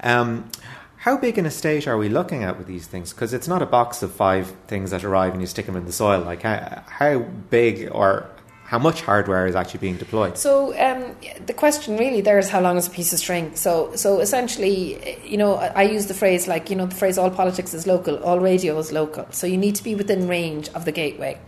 it. 0.00 0.06
Um, 0.06 0.50
how 1.00 1.16
big 1.16 1.38
an 1.38 1.46
estate 1.46 1.88
are 1.88 1.96
we 1.96 2.10
looking 2.10 2.44
at 2.44 2.58
with 2.58 2.66
these 2.66 2.86
things? 2.86 3.14
Because 3.14 3.32
it's 3.32 3.48
not 3.48 3.62
a 3.62 3.66
box 3.66 4.02
of 4.02 4.12
five 4.12 4.54
things 4.66 4.90
that 4.90 5.02
arrive 5.02 5.32
and 5.32 5.40
you 5.40 5.46
stick 5.46 5.64
them 5.64 5.74
in 5.74 5.86
the 5.86 5.92
soil. 5.92 6.20
Like 6.20 6.42
how, 6.42 6.82
how 6.86 7.20
big 7.20 7.88
or 7.90 8.28
how 8.64 8.78
much 8.78 9.00
hardware 9.00 9.46
is 9.46 9.56
actually 9.56 9.80
being 9.80 9.96
deployed? 9.96 10.36
So 10.36 10.78
um, 10.78 11.16
the 11.46 11.54
question 11.54 11.96
really 11.96 12.20
there 12.20 12.38
is 12.38 12.50
how 12.50 12.60
long 12.60 12.76
is 12.76 12.86
a 12.86 12.90
piece 12.90 13.14
of 13.14 13.18
string. 13.18 13.56
So 13.56 13.96
so 13.96 14.20
essentially, 14.20 15.18
you 15.24 15.38
know, 15.38 15.54
I 15.54 15.84
use 15.84 16.06
the 16.06 16.14
phrase 16.14 16.46
like 16.46 16.68
you 16.68 16.76
know 16.76 16.84
the 16.84 16.94
phrase 16.94 17.16
all 17.16 17.30
politics 17.30 17.72
is 17.72 17.86
local, 17.86 18.22
all 18.22 18.38
radio 18.38 18.78
is 18.78 18.92
local. 18.92 19.26
So 19.30 19.46
you 19.46 19.56
need 19.56 19.76
to 19.76 19.82
be 19.82 19.94
within 19.94 20.28
range 20.28 20.68
of 20.74 20.84
the 20.84 20.92
gateway. 20.92 21.40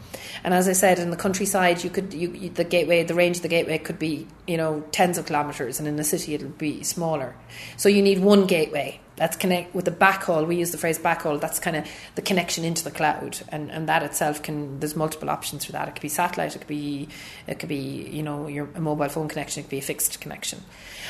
And 0.45 0.55
as 0.55 0.67
I 0.67 0.73
said, 0.73 0.99
in 0.99 1.11
the 1.11 1.17
countryside, 1.17 1.85
you 1.85 1.91
could 1.91 2.15
you, 2.15 2.31
you, 2.31 2.49
the 2.49 2.65
gateway, 2.65 3.05
the 3.05 3.15
range 3.15 3.37
of 3.37 3.43
the 3.43 3.49
gateway 3.49 3.77
could 3.77 3.99
be 3.99 4.27
you 4.47 4.57
know 4.57 4.83
tens 4.93 5.19
of 5.19 5.27
kilometres, 5.27 5.79
and 5.79 5.87
in 5.87 5.97
the 5.97 6.05
city 6.05 6.33
it'll 6.33 6.49
be 6.49 6.83
smaller. 6.83 7.37
So 7.77 7.91
you 7.91 8.01
need 8.01 8.21
one 8.21 8.47
gateway 8.47 8.99
that's 9.23 9.37
connect 9.37 9.73
with 9.73 9.85
the 9.85 9.93
backhaul. 9.93 10.49
We 10.49 10.57
use 10.57 10.73
the 10.73 10.79
phrase 10.79 10.99
backhaul. 10.99 11.41
That's 11.41 11.61
kind 11.61 11.77
of 11.77 11.87
the 12.17 12.23
connection 12.23 12.65
into 12.65 12.83
the 12.83 12.91
cloud, 12.91 13.39
and, 13.51 13.71
and 13.71 13.89
that 13.89 14.03
itself 14.03 14.43
can. 14.43 14.81
There's 14.81 14.97
multiple 14.97 15.31
options 15.31 15.65
for 15.65 15.71
that. 15.71 15.87
It 15.87 15.93
could 15.93 16.03
be 16.03 16.09
satellite. 16.09 16.57
It 16.57 16.59
could 16.59 16.67
be 16.67 17.09
it 17.47 17.61
could 17.61 17.69
be 17.69 17.77
you 18.11 18.25
know 18.25 18.49
your 18.49 18.67
mobile 18.77 19.09
phone 19.09 19.29
connection. 19.29 19.61
It 19.61 19.63
could 19.67 19.71
be 19.71 19.79
a 19.79 19.83
fixed 19.83 20.21
connection, 20.21 20.65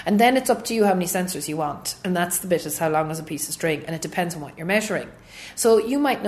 and 0.04 0.20
then 0.20 0.36
it's 0.36 0.50
up 0.50 0.62
to 0.66 0.74
you 0.74 0.84
how 0.84 0.92
many 0.92 1.06
sensors 1.06 1.48
you 1.48 1.56
want, 1.56 1.94
and 2.04 2.14
that's 2.14 2.40
the 2.40 2.48
bit 2.48 2.66
is 2.66 2.76
how 2.76 2.90
long 2.90 3.10
is 3.10 3.18
a 3.18 3.22
piece 3.22 3.48
of 3.48 3.54
string, 3.54 3.82
and 3.86 3.96
it 3.96 4.02
depends 4.02 4.34
on 4.34 4.42
what 4.42 4.58
you're 4.58 4.66
measuring. 4.66 5.10
So 5.54 5.78
you 5.78 5.98
might 5.98 6.22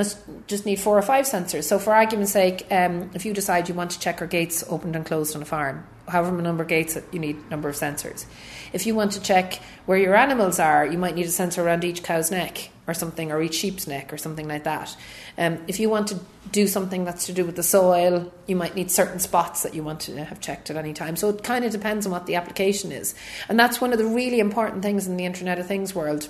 just 0.47 0.65
need 0.65 0.81
four 0.81 0.97
or 0.97 1.03
five 1.03 1.27
sensors. 1.27 1.65
So 1.65 1.79
for 1.79 1.93
argument's 1.93 2.33
sake, 2.33 2.67
um, 2.71 3.11
if 3.13 3.27
you 3.27 3.35
decide 3.35 3.69
you 3.69 3.75
want 3.75 3.91
to 3.91 4.01
check 4.01 4.21
your 4.21 4.29
gates 4.31 4.65
opened 4.71 4.97
and 4.97 5.05
closed 5.05 5.37
on 5.37 5.43
a 5.43 5.45
farm, 5.45 5.87
however 6.09 6.33
many 6.33 6.45
number 6.45 6.63
of 6.63 6.69
gates 6.69 6.99
you 7.13 7.19
need 7.19 7.51
number 7.51 7.69
of 7.69 7.77
sensors. 7.77 8.25
If 8.73 8.87
you 8.87 8.95
want 8.95 9.13
to 9.13 9.23
check 9.23 9.61
where 9.87 9.99
your 9.99 10.15
animals 10.15 10.59
are, 10.59 10.87
you 10.87 10.99
might 10.99 11.15
need 11.15 11.27
a 11.27 11.31
sensor 11.31 11.65
around 11.65 11.85
each 11.85 12.03
cow's 12.03 12.31
neck 12.31 12.71
or 12.87 12.95
something, 12.95 13.33
or 13.33 13.41
each 13.41 13.55
sheep's 13.55 13.87
neck 13.87 14.13
or 14.13 14.19
something 14.19 14.47
like 14.47 14.65
that. 14.65 14.95
Um, 15.39 15.59
if 15.67 15.81
you 15.81 15.89
want 15.89 16.09
to 16.09 16.21
do 16.53 16.67
something 16.67 17.05
that's 17.05 17.27
to 17.27 17.33
do 17.33 17.45
with 17.45 17.57
the 17.57 17.63
soil, 17.63 18.31
you 18.47 18.57
might 18.57 18.75
need 18.75 18.91
certain 18.91 19.19
spots 19.19 19.63
that 19.63 19.75
you 19.75 19.83
want 19.83 20.01
to 20.01 20.25
have 20.25 20.41
checked 20.41 20.69
at 20.69 20.77
any 20.77 20.93
time. 20.93 21.17
So 21.17 21.31
it 21.31 21.43
kind 21.43 21.65
of 21.65 21.73
depends 21.73 22.05
on 22.05 22.13
what 22.13 22.27
the 22.27 22.35
application 22.35 22.93
is. 22.93 23.15
And 23.49 23.59
that's 23.59 23.81
one 23.81 23.93
of 23.93 23.99
the 23.99 24.05
really 24.05 24.39
important 24.39 24.83
things 24.83 25.07
in 25.07 25.17
the 25.17 25.25
Internet 25.25 25.59
of 25.59 25.67
Things 25.67 25.95
world 25.95 26.29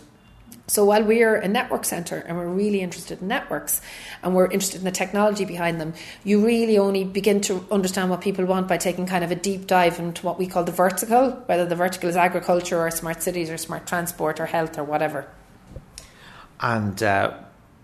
so 0.67 0.85
while 0.85 1.05
we're 1.05 1.37
a 1.37 1.47
network 1.47 1.85
center 1.85 2.17
and 2.17 2.37
we're 2.39 2.49
really 2.49 2.81
interested 2.81 3.21
in 3.21 3.29
networks 3.29 3.83
and 4.23 4.35
we're 4.35 4.47
interested 4.47 4.79
in 4.79 4.85
the 4.85 4.91
technology 4.91 5.45
behind 5.45 5.81
them, 5.81 5.93
you 6.25 6.45
really 6.45 6.79
only 6.79 7.05
begin 7.05 7.41
to 7.43 7.65
understand 7.71 8.09
what 8.09 8.23
people 8.23 8.47
want 8.47 8.67
by 8.67 8.79
taking 8.79 9.07
kind 9.07 9.23
of 9.23 9.31
a 9.31 9.35
deep 9.35 9.67
dive 9.67 9.99
into 9.99 10.25
what 10.25 10.39
we 10.39 10.47
call 10.47 10.65
the 10.65 10.73
vertical, 10.73 11.33
whether 11.47 11.67
the 11.67 11.77
vertical 11.77 12.09
is 12.09 12.17
agriculture 12.17 12.79
or 12.79 12.91
smart 12.91 13.23
cities 13.23 13.51
or 13.51 13.59
smart 13.59 13.87
transport 13.87 14.41
or 14.41 14.47
health 14.47 14.79
or 14.79 14.85
whatever. 14.85 15.29
And 16.61 17.03
uh, 17.03 17.35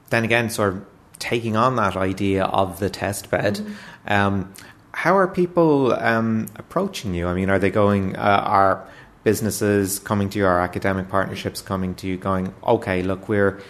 then 0.08 0.24
again, 0.24 0.48
sort 0.48 0.74
of 0.74 0.86
taking 1.18 1.56
on 1.56 1.76
that 1.76 1.96
idea 1.96 2.44
of 2.44 2.78
the 2.78 2.88
test 2.88 3.30
bed. 3.30 3.56
Mm-hmm. 3.56 4.12
Um, 4.12 4.54
how 4.92 5.16
are 5.16 5.28
people 5.28 5.92
um, 5.92 6.48
approaching 6.56 7.14
you? 7.14 7.26
I 7.26 7.34
mean, 7.34 7.50
are 7.50 7.58
they 7.58 7.70
going? 7.70 8.16
Uh, 8.16 8.42
are 8.44 8.88
businesses 9.24 9.98
coming 9.98 10.28
to 10.30 10.38
you, 10.38 10.46
our 10.46 10.60
academic 10.60 11.08
partnerships 11.08 11.60
coming 11.60 11.94
to 11.96 12.06
you, 12.06 12.16
going, 12.16 12.54
okay, 12.66 13.02
look, 13.02 13.28
we're 13.28 13.60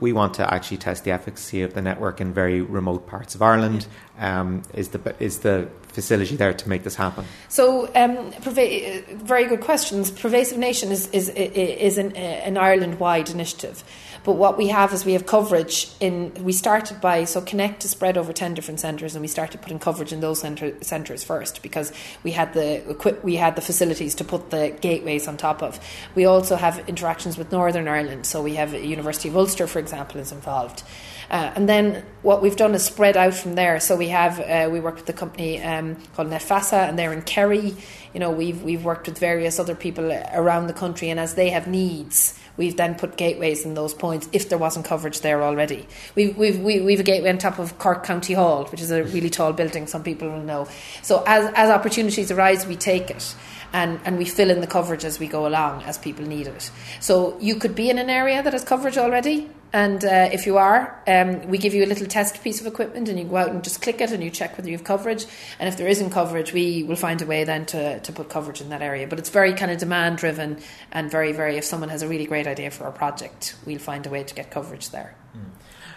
we 0.00 0.12
want 0.12 0.34
to 0.34 0.54
actually 0.54 0.76
test 0.76 1.04
the 1.04 1.10
efficacy 1.10 1.62
of 1.62 1.74
the 1.74 1.82
network 1.82 2.20
in 2.20 2.32
very 2.32 2.60
remote 2.60 3.06
parts 3.06 3.34
of 3.34 3.42
Ireland. 3.42 3.86
Um, 4.18 4.62
is 4.74 4.88
the 4.90 5.14
is 5.18 5.40
the 5.40 5.68
facility 5.88 6.36
there 6.36 6.52
to 6.52 6.68
make 6.68 6.84
this 6.84 6.94
happen? 6.94 7.24
So, 7.48 7.86
um, 7.96 8.32
perva- 8.32 9.04
very 9.16 9.46
good 9.46 9.60
questions. 9.60 10.10
Pervasive 10.10 10.58
Nation 10.58 10.92
is 10.92 11.08
is 11.10 11.28
is 11.30 11.98
an, 11.98 12.16
an 12.16 12.56
Ireland 12.56 13.00
wide 13.00 13.30
initiative. 13.30 13.82
But 14.24 14.32
what 14.32 14.58
we 14.58 14.68
have 14.68 14.92
is 14.92 15.04
we 15.04 15.12
have 15.12 15.26
coverage 15.26 15.90
in. 16.00 16.32
We 16.42 16.52
started 16.52 17.00
by 17.00 17.24
so 17.24 17.40
Connect 17.40 17.84
is 17.84 17.90
spread 17.90 18.16
over 18.16 18.32
ten 18.32 18.54
different 18.54 18.80
centres, 18.80 19.14
and 19.14 19.22
we 19.22 19.28
started 19.28 19.62
putting 19.62 19.78
coverage 19.78 20.12
in 20.12 20.20
those 20.20 20.40
centre, 20.40 20.74
centres 20.82 21.24
first 21.24 21.62
because 21.62 21.92
we 22.22 22.32
had 22.32 22.52
the 22.54 23.18
we 23.22 23.36
had 23.36 23.56
the 23.56 23.62
facilities 23.62 24.14
to 24.16 24.24
put 24.24 24.50
the 24.50 24.76
gateways 24.80 25.28
on 25.28 25.36
top 25.36 25.62
of. 25.62 25.80
We 26.14 26.24
also 26.24 26.56
have 26.56 26.88
interactions 26.88 27.38
with 27.38 27.52
Northern 27.52 27.88
Ireland, 27.88 28.26
so 28.26 28.42
we 28.42 28.54
have 28.56 28.74
University 28.74 29.28
of 29.28 29.36
Ulster, 29.36 29.66
for 29.66 29.78
example, 29.78 30.20
is 30.20 30.32
involved. 30.32 30.82
Uh, 31.30 31.52
and 31.56 31.68
then 31.68 32.04
what 32.22 32.40
we've 32.40 32.56
done 32.56 32.74
is 32.74 32.84
spread 32.84 33.16
out 33.16 33.34
from 33.34 33.54
there. 33.54 33.80
So 33.80 33.96
we 33.96 34.08
have 34.08 34.40
uh, 34.40 34.70
we 34.70 34.80
work 34.80 34.96
with 34.96 35.06
the 35.06 35.12
company 35.12 35.62
um, 35.62 35.96
called 36.14 36.28
Netfasa, 36.28 36.88
and 36.88 36.98
they're 36.98 37.12
in 37.12 37.22
Kerry. 37.22 37.74
You 38.14 38.20
know, 38.20 38.30
we've 38.30 38.62
we've 38.62 38.84
worked 38.84 39.06
with 39.06 39.18
various 39.18 39.58
other 39.58 39.74
people 39.74 40.10
around 40.32 40.68
the 40.68 40.72
country, 40.72 41.10
and 41.10 41.20
as 41.20 41.34
they 41.34 41.50
have 41.50 41.66
needs, 41.66 42.38
we've 42.58 42.76
then 42.76 42.94
put 42.94 43.16
gateways 43.16 43.64
in 43.64 43.72
those 43.72 43.94
points 43.94 44.28
if 44.32 44.50
there 44.50 44.58
wasn't 44.58 44.84
coverage 44.84 45.22
there 45.22 45.42
already. 45.42 45.86
We've, 46.14 46.36
we've, 46.36 46.60
we've 46.60 47.00
a 47.00 47.04
gateway 47.04 47.30
on 47.30 47.38
top 47.38 47.58
of 47.58 47.78
Cork 47.78 48.04
County 48.04 48.34
Hall, 48.34 48.66
which 48.66 48.82
is 48.82 48.90
a 48.90 49.02
really 49.04 49.30
tall 49.30 49.54
building, 49.54 49.86
some 49.86 50.02
people 50.02 50.28
will 50.28 50.42
know. 50.42 50.68
So 51.00 51.24
as, 51.26 51.50
as 51.54 51.70
opportunities 51.70 52.30
arise, 52.30 52.66
we 52.66 52.76
take 52.76 53.10
it 53.10 53.34
and, 53.72 54.00
and 54.04 54.18
we 54.18 54.24
fill 54.24 54.50
in 54.50 54.60
the 54.60 54.66
coverage 54.66 55.04
as 55.04 55.18
we 55.18 55.28
go 55.28 55.46
along 55.46 55.82
as 55.84 55.96
people 55.96 56.26
need 56.26 56.46
it. 56.46 56.70
So 57.00 57.38
you 57.40 57.56
could 57.56 57.74
be 57.74 57.88
in 57.88 57.98
an 57.98 58.10
area 58.10 58.42
that 58.42 58.52
has 58.52 58.64
coverage 58.64 58.98
already, 58.98 59.48
and 59.72 60.04
uh, 60.04 60.28
if 60.32 60.46
you 60.46 60.56
are, 60.56 61.00
um, 61.06 61.46
we 61.48 61.58
give 61.58 61.74
you 61.74 61.84
a 61.84 61.86
little 61.86 62.06
test 62.06 62.42
piece 62.42 62.60
of 62.60 62.66
equipment, 62.66 63.08
and 63.08 63.18
you 63.18 63.24
go 63.24 63.36
out 63.36 63.50
and 63.50 63.62
just 63.62 63.82
click 63.82 64.00
it, 64.00 64.10
and 64.10 64.22
you 64.22 64.30
check 64.30 64.56
whether 64.56 64.68
you 64.70 64.76
have 64.76 64.84
coverage. 64.84 65.26
And 65.58 65.68
if 65.68 65.76
there 65.76 65.88
isn't 65.88 66.10
coverage, 66.10 66.52
we 66.52 66.84
will 66.84 66.96
find 66.96 67.20
a 67.20 67.26
way 67.26 67.44
then 67.44 67.66
to, 67.66 68.00
to 68.00 68.12
put 68.12 68.30
coverage 68.30 68.60
in 68.60 68.70
that 68.70 68.82
area. 68.82 69.06
But 69.06 69.18
it's 69.18 69.30
very 69.30 69.52
kind 69.52 69.70
of 69.70 69.78
demand 69.78 70.18
driven, 70.18 70.58
and 70.92 71.10
very 71.10 71.32
very. 71.32 71.56
If 71.56 71.64
someone 71.64 71.90
has 71.90 72.02
a 72.02 72.08
really 72.08 72.26
great 72.26 72.46
idea 72.46 72.70
for 72.70 72.84
a 72.84 72.92
project, 72.92 73.56
we'll 73.66 73.78
find 73.78 74.06
a 74.06 74.10
way 74.10 74.24
to 74.24 74.34
get 74.34 74.50
coverage 74.50 74.90
there. 74.90 75.14
Mm. 75.36 75.50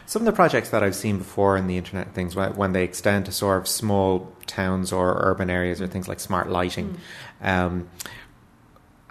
Some 0.05 0.23
of 0.23 0.25
the 0.25 0.33
projects 0.33 0.69
that 0.71 0.83
I've 0.83 0.95
seen 0.95 1.19
before 1.19 1.55
in 1.55 1.67
the 1.67 1.77
Internet 1.77 2.13
Things, 2.13 2.35
when, 2.35 2.55
when 2.55 2.73
they 2.73 2.83
extend 2.83 3.27
to 3.27 3.31
sort 3.31 3.61
of 3.61 3.67
small 3.67 4.33
towns 4.45 4.91
or 4.91 5.17
urban 5.21 5.49
areas 5.49 5.79
or 5.81 5.87
things 5.87 6.09
like 6.09 6.19
smart 6.19 6.49
lighting, 6.49 6.97
um, 7.41 7.87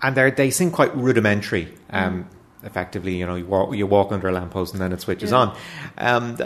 and 0.03 0.15
they 0.15 0.31
they 0.31 0.51
seem 0.51 0.71
quite 0.71 0.95
rudimentary. 0.95 1.73
Um, 1.89 2.29
Effectively, 2.63 3.17
you 3.17 3.27
know, 3.27 3.37
you 3.37 3.47
walk, 3.47 3.75
you 3.75 3.87
walk 3.87 4.13
under 4.13 4.29
a 4.29 4.33
lamppost 4.33 4.75
and 4.75 4.83
then 4.83 4.93
it 4.93 5.01
switches 5.01 5.31
Yeah. 5.31 5.39
on. 5.39 5.57
Um, 5.99 6.39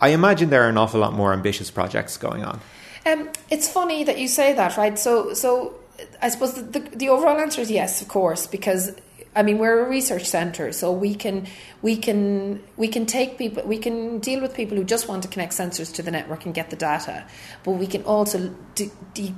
I 0.00 0.10
imagine 0.10 0.50
there 0.50 0.62
are 0.64 0.68
an 0.68 0.78
awful 0.78 1.00
lot 1.00 1.12
more 1.12 1.32
ambitious 1.32 1.70
projects 1.70 2.16
going 2.16 2.44
on. 2.44 2.60
Um, 3.06 3.28
it's 3.50 3.68
funny 3.68 4.04
that 4.04 4.18
you 4.18 4.28
say 4.28 4.52
that, 4.52 4.76
right? 4.76 4.98
So, 4.98 5.34
so 5.34 5.74
I 6.22 6.28
suppose 6.28 6.54
the, 6.54 6.62
the, 6.62 6.80
the 6.96 7.08
overall 7.08 7.38
answer 7.38 7.60
is 7.60 7.70
yes, 7.70 8.00
of 8.02 8.08
course, 8.08 8.46
because 8.46 8.92
I 9.34 9.42
mean 9.42 9.58
we're 9.58 9.84
a 9.84 9.88
research 9.88 10.24
centre, 10.26 10.72
so 10.72 10.92
we 10.92 11.14
can 11.14 11.46
we 11.82 11.96
can 11.96 12.62
we 12.76 12.88
can 12.88 13.06
take 13.06 13.38
people, 13.38 13.62
we 13.64 13.78
can 13.78 14.18
deal 14.20 14.40
with 14.40 14.54
people 14.54 14.76
who 14.76 14.84
just 14.84 15.08
want 15.08 15.22
to 15.24 15.28
connect 15.28 15.52
sensors 15.52 15.92
to 15.94 16.02
the 16.02 16.10
network 16.10 16.44
and 16.44 16.54
get 16.54 16.70
the 16.70 16.76
data, 16.76 17.24
but 17.64 17.72
we 17.72 17.86
can 17.86 18.02
also 18.04 18.54
dig, 18.74 18.90
dig, 19.14 19.34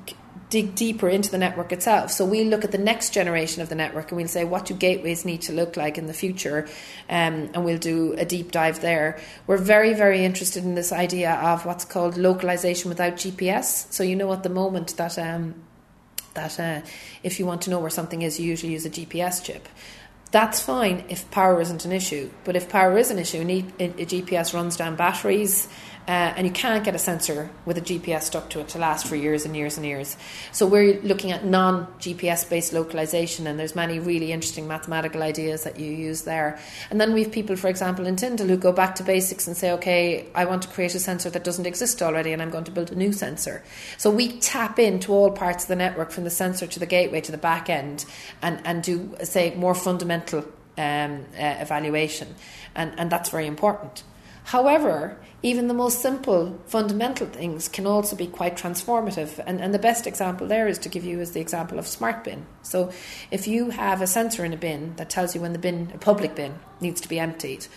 dig 0.51 0.75
deeper 0.75 1.09
into 1.09 1.31
the 1.31 1.39
network 1.39 1.73
itself. 1.73 2.11
So 2.11 2.25
we 2.25 2.45
look 2.45 2.65
at 2.65 2.73
the 2.73 2.79
next 2.79 3.15
generation 3.15 3.63
of 3.63 3.69
the 3.69 3.77
network 3.77 4.11
and 4.11 4.19
we'll 4.19 4.29
say 4.29 4.45
what 4.45 4.67
do 4.67 4.75
gateways 4.75 5.25
need 5.25 5.43
to 5.43 5.53
look 5.53 5.77
like 5.77 5.97
in 5.97 6.07
the 6.07 6.13
future, 6.13 6.69
um, 7.09 7.51
and 7.55 7.65
we'll 7.65 7.79
do 7.79 8.15
a 8.15 8.25
deep 8.25 8.51
dive 8.51 8.81
there. 8.81 9.21
We're 9.47 9.57
very 9.59 9.95
very 9.95 10.25
interested 10.25 10.65
in 10.65 10.75
this 10.75 10.93
idea 10.93 11.33
of 11.35 11.65
what's 11.65 11.85
called 11.85 12.19
localization 12.19 12.89
without 12.89 13.15
GPS. 13.15 13.91
So 13.93 14.03
you 14.03 14.17
know 14.17 14.33
at 14.33 14.43
the 14.43 14.51
moment 14.51 14.97
that. 14.99 15.19
Um, 15.19 15.55
that 16.35 16.61
uh, 16.61 16.81
if 17.25 17.41
you 17.41 17.47
want 17.47 17.63
to 17.63 17.71
know 17.71 17.81
where 17.81 17.91
something 17.91 18.23
is, 18.23 18.39
you 18.39 18.47
usually 18.47 18.73
use 18.73 18.87
a 18.87 18.91
GPS 18.91 19.43
chip. 19.43 19.69
That's 20.31 20.61
fine 20.61 21.05
if 21.09 21.29
power 21.33 21.61
isn't 21.61 21.85
an 21.85 21.91
issue, 21.91 22.31
but 22.45 22.55
if 22.55 22.69
power 22.69 22.97
is 22.97 23.11
an 23.11 23.19
issue, 23.19 23.41
a 23.41 23.91
GPS 24.07 24.55
runs 24.55 24.77
down 24.77 24.95
batteries, 24.95 25.67
uh, 26.09 26.35
and 26.37 26.47
you 26.47 26.53
can't 26.53 26.85
get 26.85 26.95
a 26.95 26.99
sensor 26.99 27.51
with 27.65 27.79
a 27.79 27.81
GPS 27.81 28.23
stuck 28.23 28.51
to 28.51 28.61
it 28.61 28.69
to 28.69 28.79
last 28.79 29.07
for 29.07 29.17
years 29.17 29.45
and 29.45 29.57
years 29.57 29.77
and 29.77 29.87
years. 29.87 30.17
So 30.53 30.67
we're 30.67 31.01
looking 31.03 31.31
at 31.31 31.45
non-GPS 31.45 32.49
based 32.49 32.73
localization, 32.73 33.47
and 33.47 33.59
there's 33.59 33.77
many 33.77 33.99
really 33.99 34.33
interesting 34.33 34.67
mathematical 34.67 35.23
ideas 35.23 35.65
that 35.65 35.79
you 35.79 35.91
use 35.91 36.23
there. 36.23 36.59
And 36.91 37.01
then 37.01 37.13
we 37.13 37.23
have 37.23 37.33
people, 37.33 37.57
for 37.57 37.69
example, 37.69 38.07
in 38.07 38.17
Tyndall 38.17 38.49
who 38.49 38.57
go 38.57 38.73
back 38.73 38.95
to 38.97 39.03
basics 39.03 39.47
and 39.47 39.57
say, 39.57 39.73
okay, 39.73 40.27
I 40.35 40.45
want 40.47 40.63
to 40.63 40.69
create 40.69 40.95
a 40.95 41.01
sensor 41.01 41.31
that 41.31 41.45
doesn't 41.45 41.67
exist 41.67 42.03
already, 42.03 42.33
and 42.33 42.43
I'm 42.43 42.51
going 42.51 42.65
to 42.65 42.73
build 42.73 42.91
a 42.91 42.97
new 42.97 43.13
sensor. 43.13 43.63
So 43.97 44.11
we 44.11 44.39
tap 44.41 44.79
into 44.79 45.13
all 45.13 45.31
parts 45.31 45.65
of 45.65 45.69
the 45.69 45.77
network, 45.77 46.11
from 46.11 46.25
the 46.25 46.31
sensor 46.31 46.67
to 46.67 46.81
the 46.81 46.87
gateway 46.87 47.21
to 47.21 47.33
the 47.33 47.39
back 47.39 47.71
end, 47.71 48.05
and 48.43 48.61
and 48.65 48.83
do 48.83 49.15
say 49.23 49.55
more 49.55 49.75
fundamental 49.75 50.41
um, 50.79 51.25
uh, 51.35 51.57
evaluation, 51.61 52.35
and 52.75 52.99
and 52.99 53.11
that's 53.11 53.31
very 53.31 53.47
important. 53.47 54.03
However, 54.51 55.17
even 55.45 55.69
the 55.69 55.75
most 55.75 56.01
simple 56.01 56.59
fundamental 56.67 57.29
things 57.29 57.69
can 57.69 57.87
also 57.87 58.17
be 58.17 58.27
quite 58.27 58.57
transformative. 58.57 59.39
And, 59.47 59.61
and 59.61 59.73
the 59.73 59.79
best 59.79 60.09
example 60.09 60.49
there 60.49 60.67
is 60.67 60.77
to 60.79 60.89
give 60.89 61.05
you 61.05 61.21
is 61.21 61.31
the 61.31 61.41
example 61.41 61.79
of 61.79 61.87
smart 61.87 62.25
bin. 62.25 62.47
So 62.63 62.91
if 63.31 63.47
you 63.47 63.71
have 63.71 64.03
a 64.03 64.09
sensor 64.09 64.45
in 64.45 64.53
a 64.53 64.57
bin 64.57 64.97
that 64.97 65.09
tells 65.09 65.37
you 65.37 65.41
when 65.41 65.53
the 65.53 65.61
bin, 65.61 65.93
a 65.95 65.99
public 65.99 66.35
bin, 66.35 66.59
needs 66.81 67.01
to 67.03 67.09
be 67.09 67.21
emptied, 67.21 67.69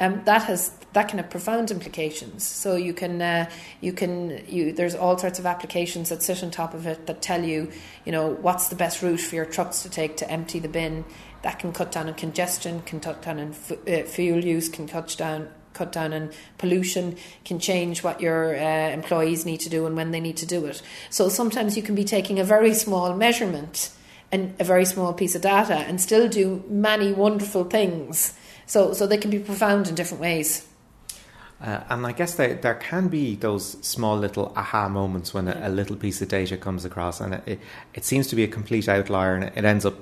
um, 0.00 0.22
that 0.24 0.44
has 0.44 0.72
that 0.94 1.08
can 1.08 1.18
have 1.18 1.28
profound 1.28 1.70
implications. 1.70 2.46
So 2.46 2.76
you 2.76 2.94
can 2.94 3.20
uh, 3.20 3.50
you 3.82 3.92
can 3.92 4.42
you 4.48 4.72
there's 4.72 4.94
all 4.94 5.18
sorts 5.18 5.38
of 5.38 5.44
applications 5.44 6.08
that 6.08 6.22
sit 6.22 6.42
on 6.42 6.50
top 6.50 6.72
of 6.72 6.86
it 6.86 7.06
that 7.06 7.20
tell 7.20 7.44
you 7.44 7.70
you 8.06 8.12
know 8.12 8.28
what's 8.28 8.68
the 8.68 8.74
best 8.74 9.02
route 9.02 9.20
for 9.20 9.34
your 9.34 9.44
trucks 9.44 9.82
to 9.82 9.90
take 9.90 10.16
to 10.16 10.30
empty 10.30 10.58
the 10.58 10.68
bin. 10.68 11.04
That 11.42 11.58
can 11.58 11.72
cut 11.72 11.92
down 11.92 12.08
on 12.08 12.14
congestion, 12.14 12.82
can 12.82 13.00
cut 13.00 13.22
down 13.22 13.40
on 13.40 13.52
fu- 13.52 13.78
uh, 13.86 14.04
fuel 14.04 14.44
use, 14.44 14.68
can 14.68 14.88
cut 14.88 15.14
down 15.18 15.48
cut 15.72 15.90
down 15.90 16.12
on 16.12 16.30
pollution, 16.58 17.16
can 17.44 17.58
change 17.58 18.02
what 18.02 18.20
your 18.20 18.54
uh, 18.54 18.90
employees 18.90 19.46
need 19.46 19.58
to 19.58 19.70
do 19.70 19.86
and 19.86 19.96
when 19.96 20.10
they 20.10 20.20
need 20.20 20.36
to 20.36 20.46
do 20.46 20.66
it. 20.66 20.82
So 21.08 21.30
sometimes 21.30 21.76
you 21.76 21.82
can 21.82 21.94
be 21.94 22.04
taking 22.04 22.38
a 22.38 22.44
very 22.44 22.74
small 22.74 23.16
measurement 23.16 23.90
and 24.30 24.54
a 24.60 24.64
very 24.64 24.84
small 24.84 25.14
piece 25.14 25.34
of 25.34 25.40
data 25.40 25.76
and 25.76 25.98
still 25.98 26.28
do 26.28 26.62
many 26.68 27.12
wonderful 27.12 27.64
things. 27.64 28.34
So 28.66 28.92
so 28.92 29.06
they 29.06 29.18
can 29.18 29.30
be 29.30 29.38
profound 29.38 29.88
in 29.88 29.94
different 29.94 30.20
ways. 30.20 30.66
Uh, 31.60 31.80
and 31.90 32.04
I 32.06 32.12
guess 32.12 32.34
there, 32.34 32.54
there 32.54 32.74
can 32.74 33.06
be 33.08 33.36
those 33.36 33.76
small 33.86 34.18
little 34.18 34.52
aha 34.56 34.88
moments 34.88 35.32
when 35.32 35.46
a, 35.46 35.68
a 35.68 35.70
little 35.70 35.94
piece 35.94 36.20
of 36.20 36.28
data 36.28 36.56
comes 36.56 36.84
across, 36.84 37.20
and 37.20 37.34
it, 37.34 37.42
it, 37.46 37.60
it 37.94 38.04
seems 38.04 38.26
to 38.28 38.36
be 38.36 38.42
a 38.42 38.48
complete 38.48 38.88
outlier, 38.88 39.36
and 39.36 39.44
it 39.56 39.64
ends 39.64 39.86
up 39.86 39.94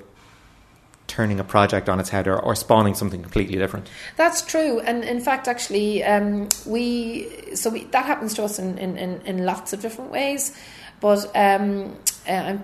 turning 1.11 1.39
a 1.39 1.43
project 1.43 1.89
on 1.89 1.99
its 1.99 2.09
head 2.09 2.27
or, 2.27 2.39
or 2.39 2.55
spawning 2.55 2.95
something 2.95 3.21
completely 3.21 3.57
different. 3.57 3.89
That's 4.15 4.41
true, 4.41 4.79
and 4.79 5.03
in 5.03 5.19
fact, 5.19 5.47
actually, 5.47 6.03
um, 6.03 6.47
we 6.65 7.55
so 7.55 7.69
we, 7.69 7.83
that 7.85 8.05
happens 8.05 8.33
to 8.35 8.43
us 8.43 8.57
in, 8.57 8.77
in, 8.77 8.97
in, 8.97 9.45
lots 9.45 9.73
of 9.73 9.81
different 9.81 10.11
ways. 10.11 10.55
But 11.01 11.29
um, 11.35 11.97
uh, 12.27 12.57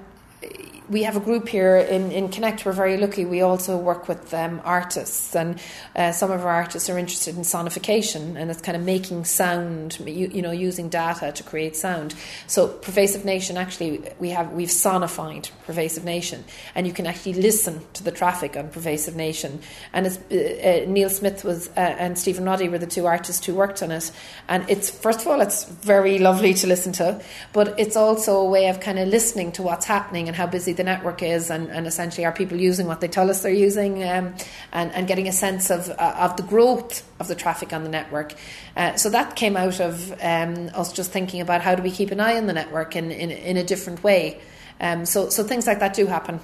we 0.90 1.04
have 1.04 1.18
a 1.18 1.20
group 1.20 1.50
here 1.50 1.76
in, 1.76 2.12
in 2.12 2.30
Connect. 2.30 2.66
We're 2.66 2.72
very 2.72 2.98
lucky. 2.98 3.26
We 3.26 3.42
also 3.42 3.78
work 3.78 4.08
with 4.08 4.34
um, 4.34 4.62
artists, 4.64 5.36
and 5.36 5.60
uh, 5.96 6.12
some 6.12 6.32
of 6.32 6.42
our 6.46 6.52
artists 6.52 6.90
are 6.90 6.98
interested 6.98 7.36
in 7.36 7.42
sonification, 7.42 8.38
and 8.38 8.50
it's 8.50 8.62
kind 8.62 8.78
of 8.78 8.84
making 8.84 9.26
sound. 9.26 10.00
You, 10.00 10.28
you 10.28 10.42
know, 10.42 10.52
using 10.52 10.88
data 10.90 11.32
to 11.32 11.44
create 11.44 11.76
sound. 11.76 12.16
So, 12.48 12.68
Pervasive 12.68 13.26
Nation 13.26 13.58
actually, 13.58 14.02
we 14.20 14.30
have 14.30 14.54
we've 14.54 14.70
sonified 14.70 15.50
Pervasive 15.66 16.06
Nation, 16.06 16.46
and 16.74 16.88
you 16.88 16.94
can 16.94 17.06
actually 17.06 17.34
listen 17.34 17.82
to 17.94 18.04
the 18.04 18.12
traffic 18.12 18.56
on 18.56 18.70
Pervasive 18.70 19.16
Nation. 19.16 19.60
And 19.92 20.08
uh, 20.08 20.10
uh, 20.36 20.86
Neil 20.88 21.10
Smith 21.10 21.44
was 21.44 21.68
uh, 21.70 21.80
and 21.80 22.18
Stephen 22.18 22.46
Roddy 22.46 22.70
were 22.70 22.78
the 22.80 22.88
two 22.88 23.06
artists 23.06 23.46
who 23.46 23.56
worked 23.56 23.84
on 23.84 23.92
it. 23.92 24.12
And 24.48 24.64
it's 24.70 24.90
first 24.90 25.22
of 25.22 25.28
all, 25.28 25.42
it's 25.42 25.66
very 25.66 26.18
lovely 26.18 26.54
to 26.54 26.68
listen 26.68 26.94
to, 26.94 27.22
but 27.52 27.78
it's 27.78 27.98
also 27.98 28.38
a 28.38 28.50
way 28.50 28.70
of 28.70 28.80
kind 28.80 29.00
of 29.00 29.10
listening 29.10 29.52
to 29.54 29.64
what's 29.64 29.86
happening 29.86 30.27
and 30.28 30.36
how 30.36 30.48
busy 30.48 30.74
the 30.74 30.84
network 30.84 31.24
is, 31.24 31.50
and, 31.50 31.70
and 31.70 31.88
essentially 31.88 32.26
are 32.26 32.32
people 32.32 32.58
using 32.58 32.88
what 32.88 33.02
they 33.02 33.08
tell 33.08 33.30
us 33.30 33.42
they're 33.42 33.52
using, 33.52 34.04
um, 34.04 34.36
and 34.72 34.92
and 34.94 35.08
getting 35.08 35.28
a 35.28 35.32
sense 35.32 35.70
of 35.70 35.90
uh, 35.90 36.16
of 36.20 36.38
the 36.38 36.44
growth 36.44 37.04
of 37.20 37.28
the 37.28 37.36
traffic 37.36 37.74
on 37.74 37.84
the 37.84 37.90
network. 37.90 38.34
Uh, 38.76 38.96
so 38.96 39.10
that 39.10 39.36
came 39.36 39.58
out 39.58 39.80
of 39.80 40.12
um, 40.22 40.70
us 40.74 40.94
just 40.94 41.12
thinking 41.12 41.42
about 41.42 41.62
how 41.62 41.76
do 41.76 41.84
we 41.84 41.92
keep 41.92 42.12
an 42.12 42.20
eye 42.20 42.38
on 42.38 42.48
the 42.48 42.54
network 42.54 42.96
in 42.96 43.12
in, 43.12 43.32
in 43.32 43.58
a 43.58 43.64
different 43.64 44.04
way. 44.04 44.40
Um, 44.80 45.06
so 45.06 45.30
so 45.30 45.44
things 45.44 45.68
like 45.68 45.80
that 45.80 45.94
do 45.94 46.06
happen. 46.06 46.40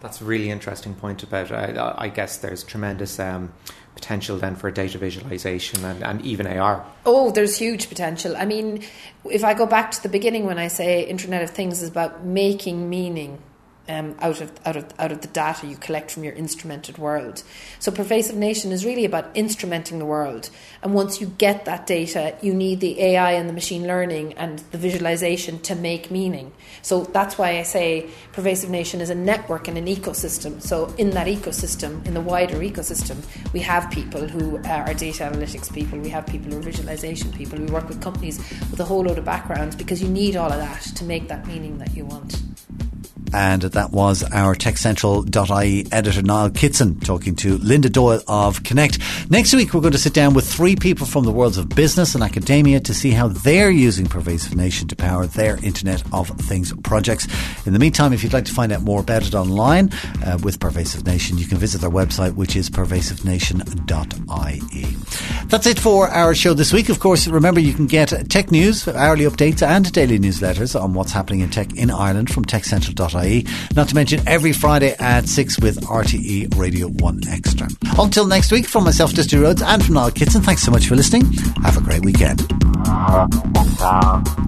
That's 0.00 0.20
a 0.20 0.24
really 0.24 0.50
interesting 0.50 0.94
point 0.94 1.22
about. 1.22 1.50
I, 1.50 1.94
I 1.98 2.08
guess 2.08 2.38
there's 2.38 2.62
tremendous 2.62 3.18
um, 3.18 3.52
potential 3.94 4.38
then 4.38 4.54
for 4.54 4.70
data 4.70 4.96
visualization 4.96 5.84
and, 5.84 6.04
and 6.04 6.22
even 6.22 6.46
AR. 6.46 6.86
Oh, 7.04 7.30
there's 7.30 7.58
huge 7.58 7.88
potential. 7.88 8.36
I 8.36 8.44
mean, 8.44 8.84
if 9.24 9.42
I 9.42 9.54
go 9.54 9.66
back 9.66 9.90
to 9.92 10.02
the 10.02 10.08
beginning 10.08 10.46
when 10.46 10.58
I 10.58 10.68
say 10.68 11.02
Internet 11.02 11.42
of 11.42 11.50
Things 11.50 11.82
is 11.82 11.88
about 11.88 12.24
making 12.24 12.88
meaning 12.88 13.42
um, 13.88 14.14
out 14.20 14.40
of 14.40 14.52
out 14.64 14.76
of 14.76 14.86
out 14.98 15.12
of 15.12 15.20
the 15.22 15.28
data 15.28 15.66
you 15.66 15.76
collect 15.76 16.10
from 16.10 16.24
your 16.24 16.34
instrumented 16.34 16.98
world. 16.98 17.42
So 17.78 17.90
pervasive 17.90 18.36
nation 18.36 18.72
is 18.72 18.84
really 18.84 19.04
about 19.04 19.34
instrumenting 19.34 19.98
the 19.98 20.04
world. 20.04 20.50
And 20.82 20.94
once 20.94 21.20
you 21.20 21.28
get 21.38 21.64
that 21.64 21.86
data, 21.86 22.36
you 22.42 22.54
need 22.54 22.80
the 22.80 23.00
AI 23.00 23.32
and 23.32 23.48
the 23.48 23.52
machine 23.52 23.86
learning 23.86 24.34
and 24.34 24.58
the 24.70 24.78
visualization 24.78 25.58
to 25.60 25.74
make 25.74 26.10
meaning. 26.10 26.52
So 26.82 27.04
that's 27.04 27.38
why 27.38 27.58
I 27.58 27.62
say 27.62 28.08
pervasive 28.32 28.70
nation 28.70 29.00
is 29.00 29.10
a 29.10 29.14
network 29.14 29.68
and 29.68 29.78
an 29.78 29.86
ecosystem. 29.86 30.60
So 30.62 30.94
in 30.98 31.10
that 31.10 31.26
ecosystem, 31.26 32.04
in 32.06 32.14
the 32.14 32.20
wider 32.20 32.58
ecosystem, 32.58 33.24
we 33.52 33.60
have 33.60 33.90
people 33.90 34.26
who 34.26 34.58
are 34.58 34.94
data 34.94 35.24
analytics 35.24 35.72
people, 35.72 35.98
we 35.98 36.10
have 36.10 36.26
people 36.26 36.52
who 36.52 36.58
are 36.58 36.62
visualization 36.62 37.32
people, 37.32 37.58
we 37.58 37.66
work 37.66 37.88
with 37.88 38.00
companies 38.00 38.38
with 38.70 38.80
a 38.80 38.84
whole 38.84 39.02
load 39.02 39.18
of 39.18 39.24
backgrounds 39.24 39.76
because 39.76 40.02
you 40.02 40.08
need 40.08 40.36
all 40.36 40.52
of 40.52 40.58
that 40.58 40.82
to 40.82 41.04
make 41.04 41.28
that 41.28 41.46
meaning 41.46 41.78
that 41.78 41.94
you 41.96 42.04
want. 42.04 42.40
And 43.32 43.62
that 43.62 43.92
was 43.92 44.22
our 44.22 44.54
TechCentral.ie 44.54 45.86
editor, 45.92 46.22
Niall 46.22 46.50
Kitson, 46.50 47.00
talking 47.00 47.34
to 47.36 47.58
Linda 47.58 47.88
Doyle 47.88 48.22
of 48.26 48.64
Connect. 48.64 48.98
Next 49.30 49.54
week, 49.54 49.74
we're 49.74 49.80
going 49.80 49.92
to 49.92 49.98
sit 49.98 50.14
down 50.14 50.34
with 50.34 50.50
three 50.50 50.76
people 50.76 51.06
from 51.06 51.24
the 51.24 51.32
worlds 51.32 51.58
of 51.58 51.68
business 51.68 52.14
and 52.14 52.24
academia 52.24 52.80
to 52.80 52.94
see 52.94 53.10
how 53.10 53.28
they're 53.28 53.70
using 53.70 54.06
Pervasive 54.06 54.56
Nation 54.56 54.88
to 54.88 54.96
power 54.96 55.26
their 55.26 55.62
Internet 55.64 56.02
of 56.12 56.28
Things 56.28 56.72
projects. 56.82 57.26
In 57.66 57.72
the 57.72 57.78
meantime, 57.78 58.12
if 58.12 58.22
you'd 58.22 58.32
like 58.32 58.46
to 58.46 58.54
find 58.54 58.72
out 58.72 58.82
more 58.82 59.00
about 59.00 59.26
it 59.26 59.34
online 59.34 59.90
uh, 60.24 60.38
with 60.42 60.60
Pervasive 60.60 61.06
Nation, 61.06 61.38
you 61.38 61.46
can 61.46 61.58
visit 61.58 61.80
their 61.80 61.90
website, 61.90 62.34
which 62.34 62.56
is 62.56 62.70
pervasivenation.ie. 62.70 64.96
That's 65.48 65.66
it 65.66 65.78
for 65.78 66.08
our 66.08 66.34
show 66.34 66.54
this 66.54 66.72
week. 66.72 66.88
Of 66.88 67.00
course, 67.00 67.28
remember 67.28 67.60
you 67.60 67.74
can 67.74 67.86
get 67.86 68.08
tech 68.30 68.50
news, 68.50 68.88
hourly 68.88 69.24
updates, 69.24 69.66
and 69.66 69.90
daily 69.92 70.18
newsletters 70.18 70.80
on 70.80 70.94
what's 70.94 71.12
happening 71.12 71.40
in 71.40 71.50
tech 71.50 71.74
in 71.74 71.90
Ireland 71.90 72.30
from 72.30 72.44
TechCentral.ie. 72.44 73.17
Not 73.74 73.88
to 73.88 73.94
mention 73.94 74.20
every 74.26 74.52
Friday 74.52 74.94
at 74.98 75.26
6 75.28 75.60
with 75.60 75.80
RTE 75.82 76.56
Radio 76.56 76.88
1 76.88 77.20
Extra. 77.28 77.68
Until 77.98 78.26
next 78.26 78.50
week, 78.52 78.66
from 78.66 78.84
myself, 78.84 79.12
Dusty 79.12 79.36
Rhodes, 79.38 79.62
and 79.62 79.82
from 79.84 79.94
Niall 79.94 80.10
Kitson, 80.10 80.42
thanks 80.42 80.62
so 80.62 80.70
much 80.70 80.86
for 80.86 80.96
listening. 80.96 81.32
Have 81.62 81.76
a 81.76 81.80
great 81.80 82.04
weekend. 82.04 82.46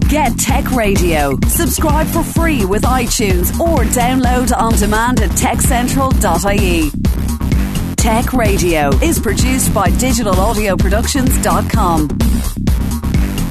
Get 0.09 0.37
Tech 0.37 0.69
Radio. 0.71 1.37
Subscribe 1.47 2.07
for 2.07 2.23
free 2.23 2.65
with 2.65 2.83
iTunes 2.83 3.57
or 3.59 3.79
download 3.85 4.55
on 4.55 4.73
demand 4.73 5.21
at 5.21 5.29
techcentral.ie. 5.31 6.91
Tech 7.95 8.33
Radio 8.33 8.89
is 9.01 9.19
produced 9.19 9.73
by 9.73 9.87
digitalaudioproductions.com. 9.89 12.07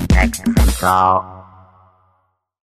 Tech 0.08 0.34
Central. 0.34 1.39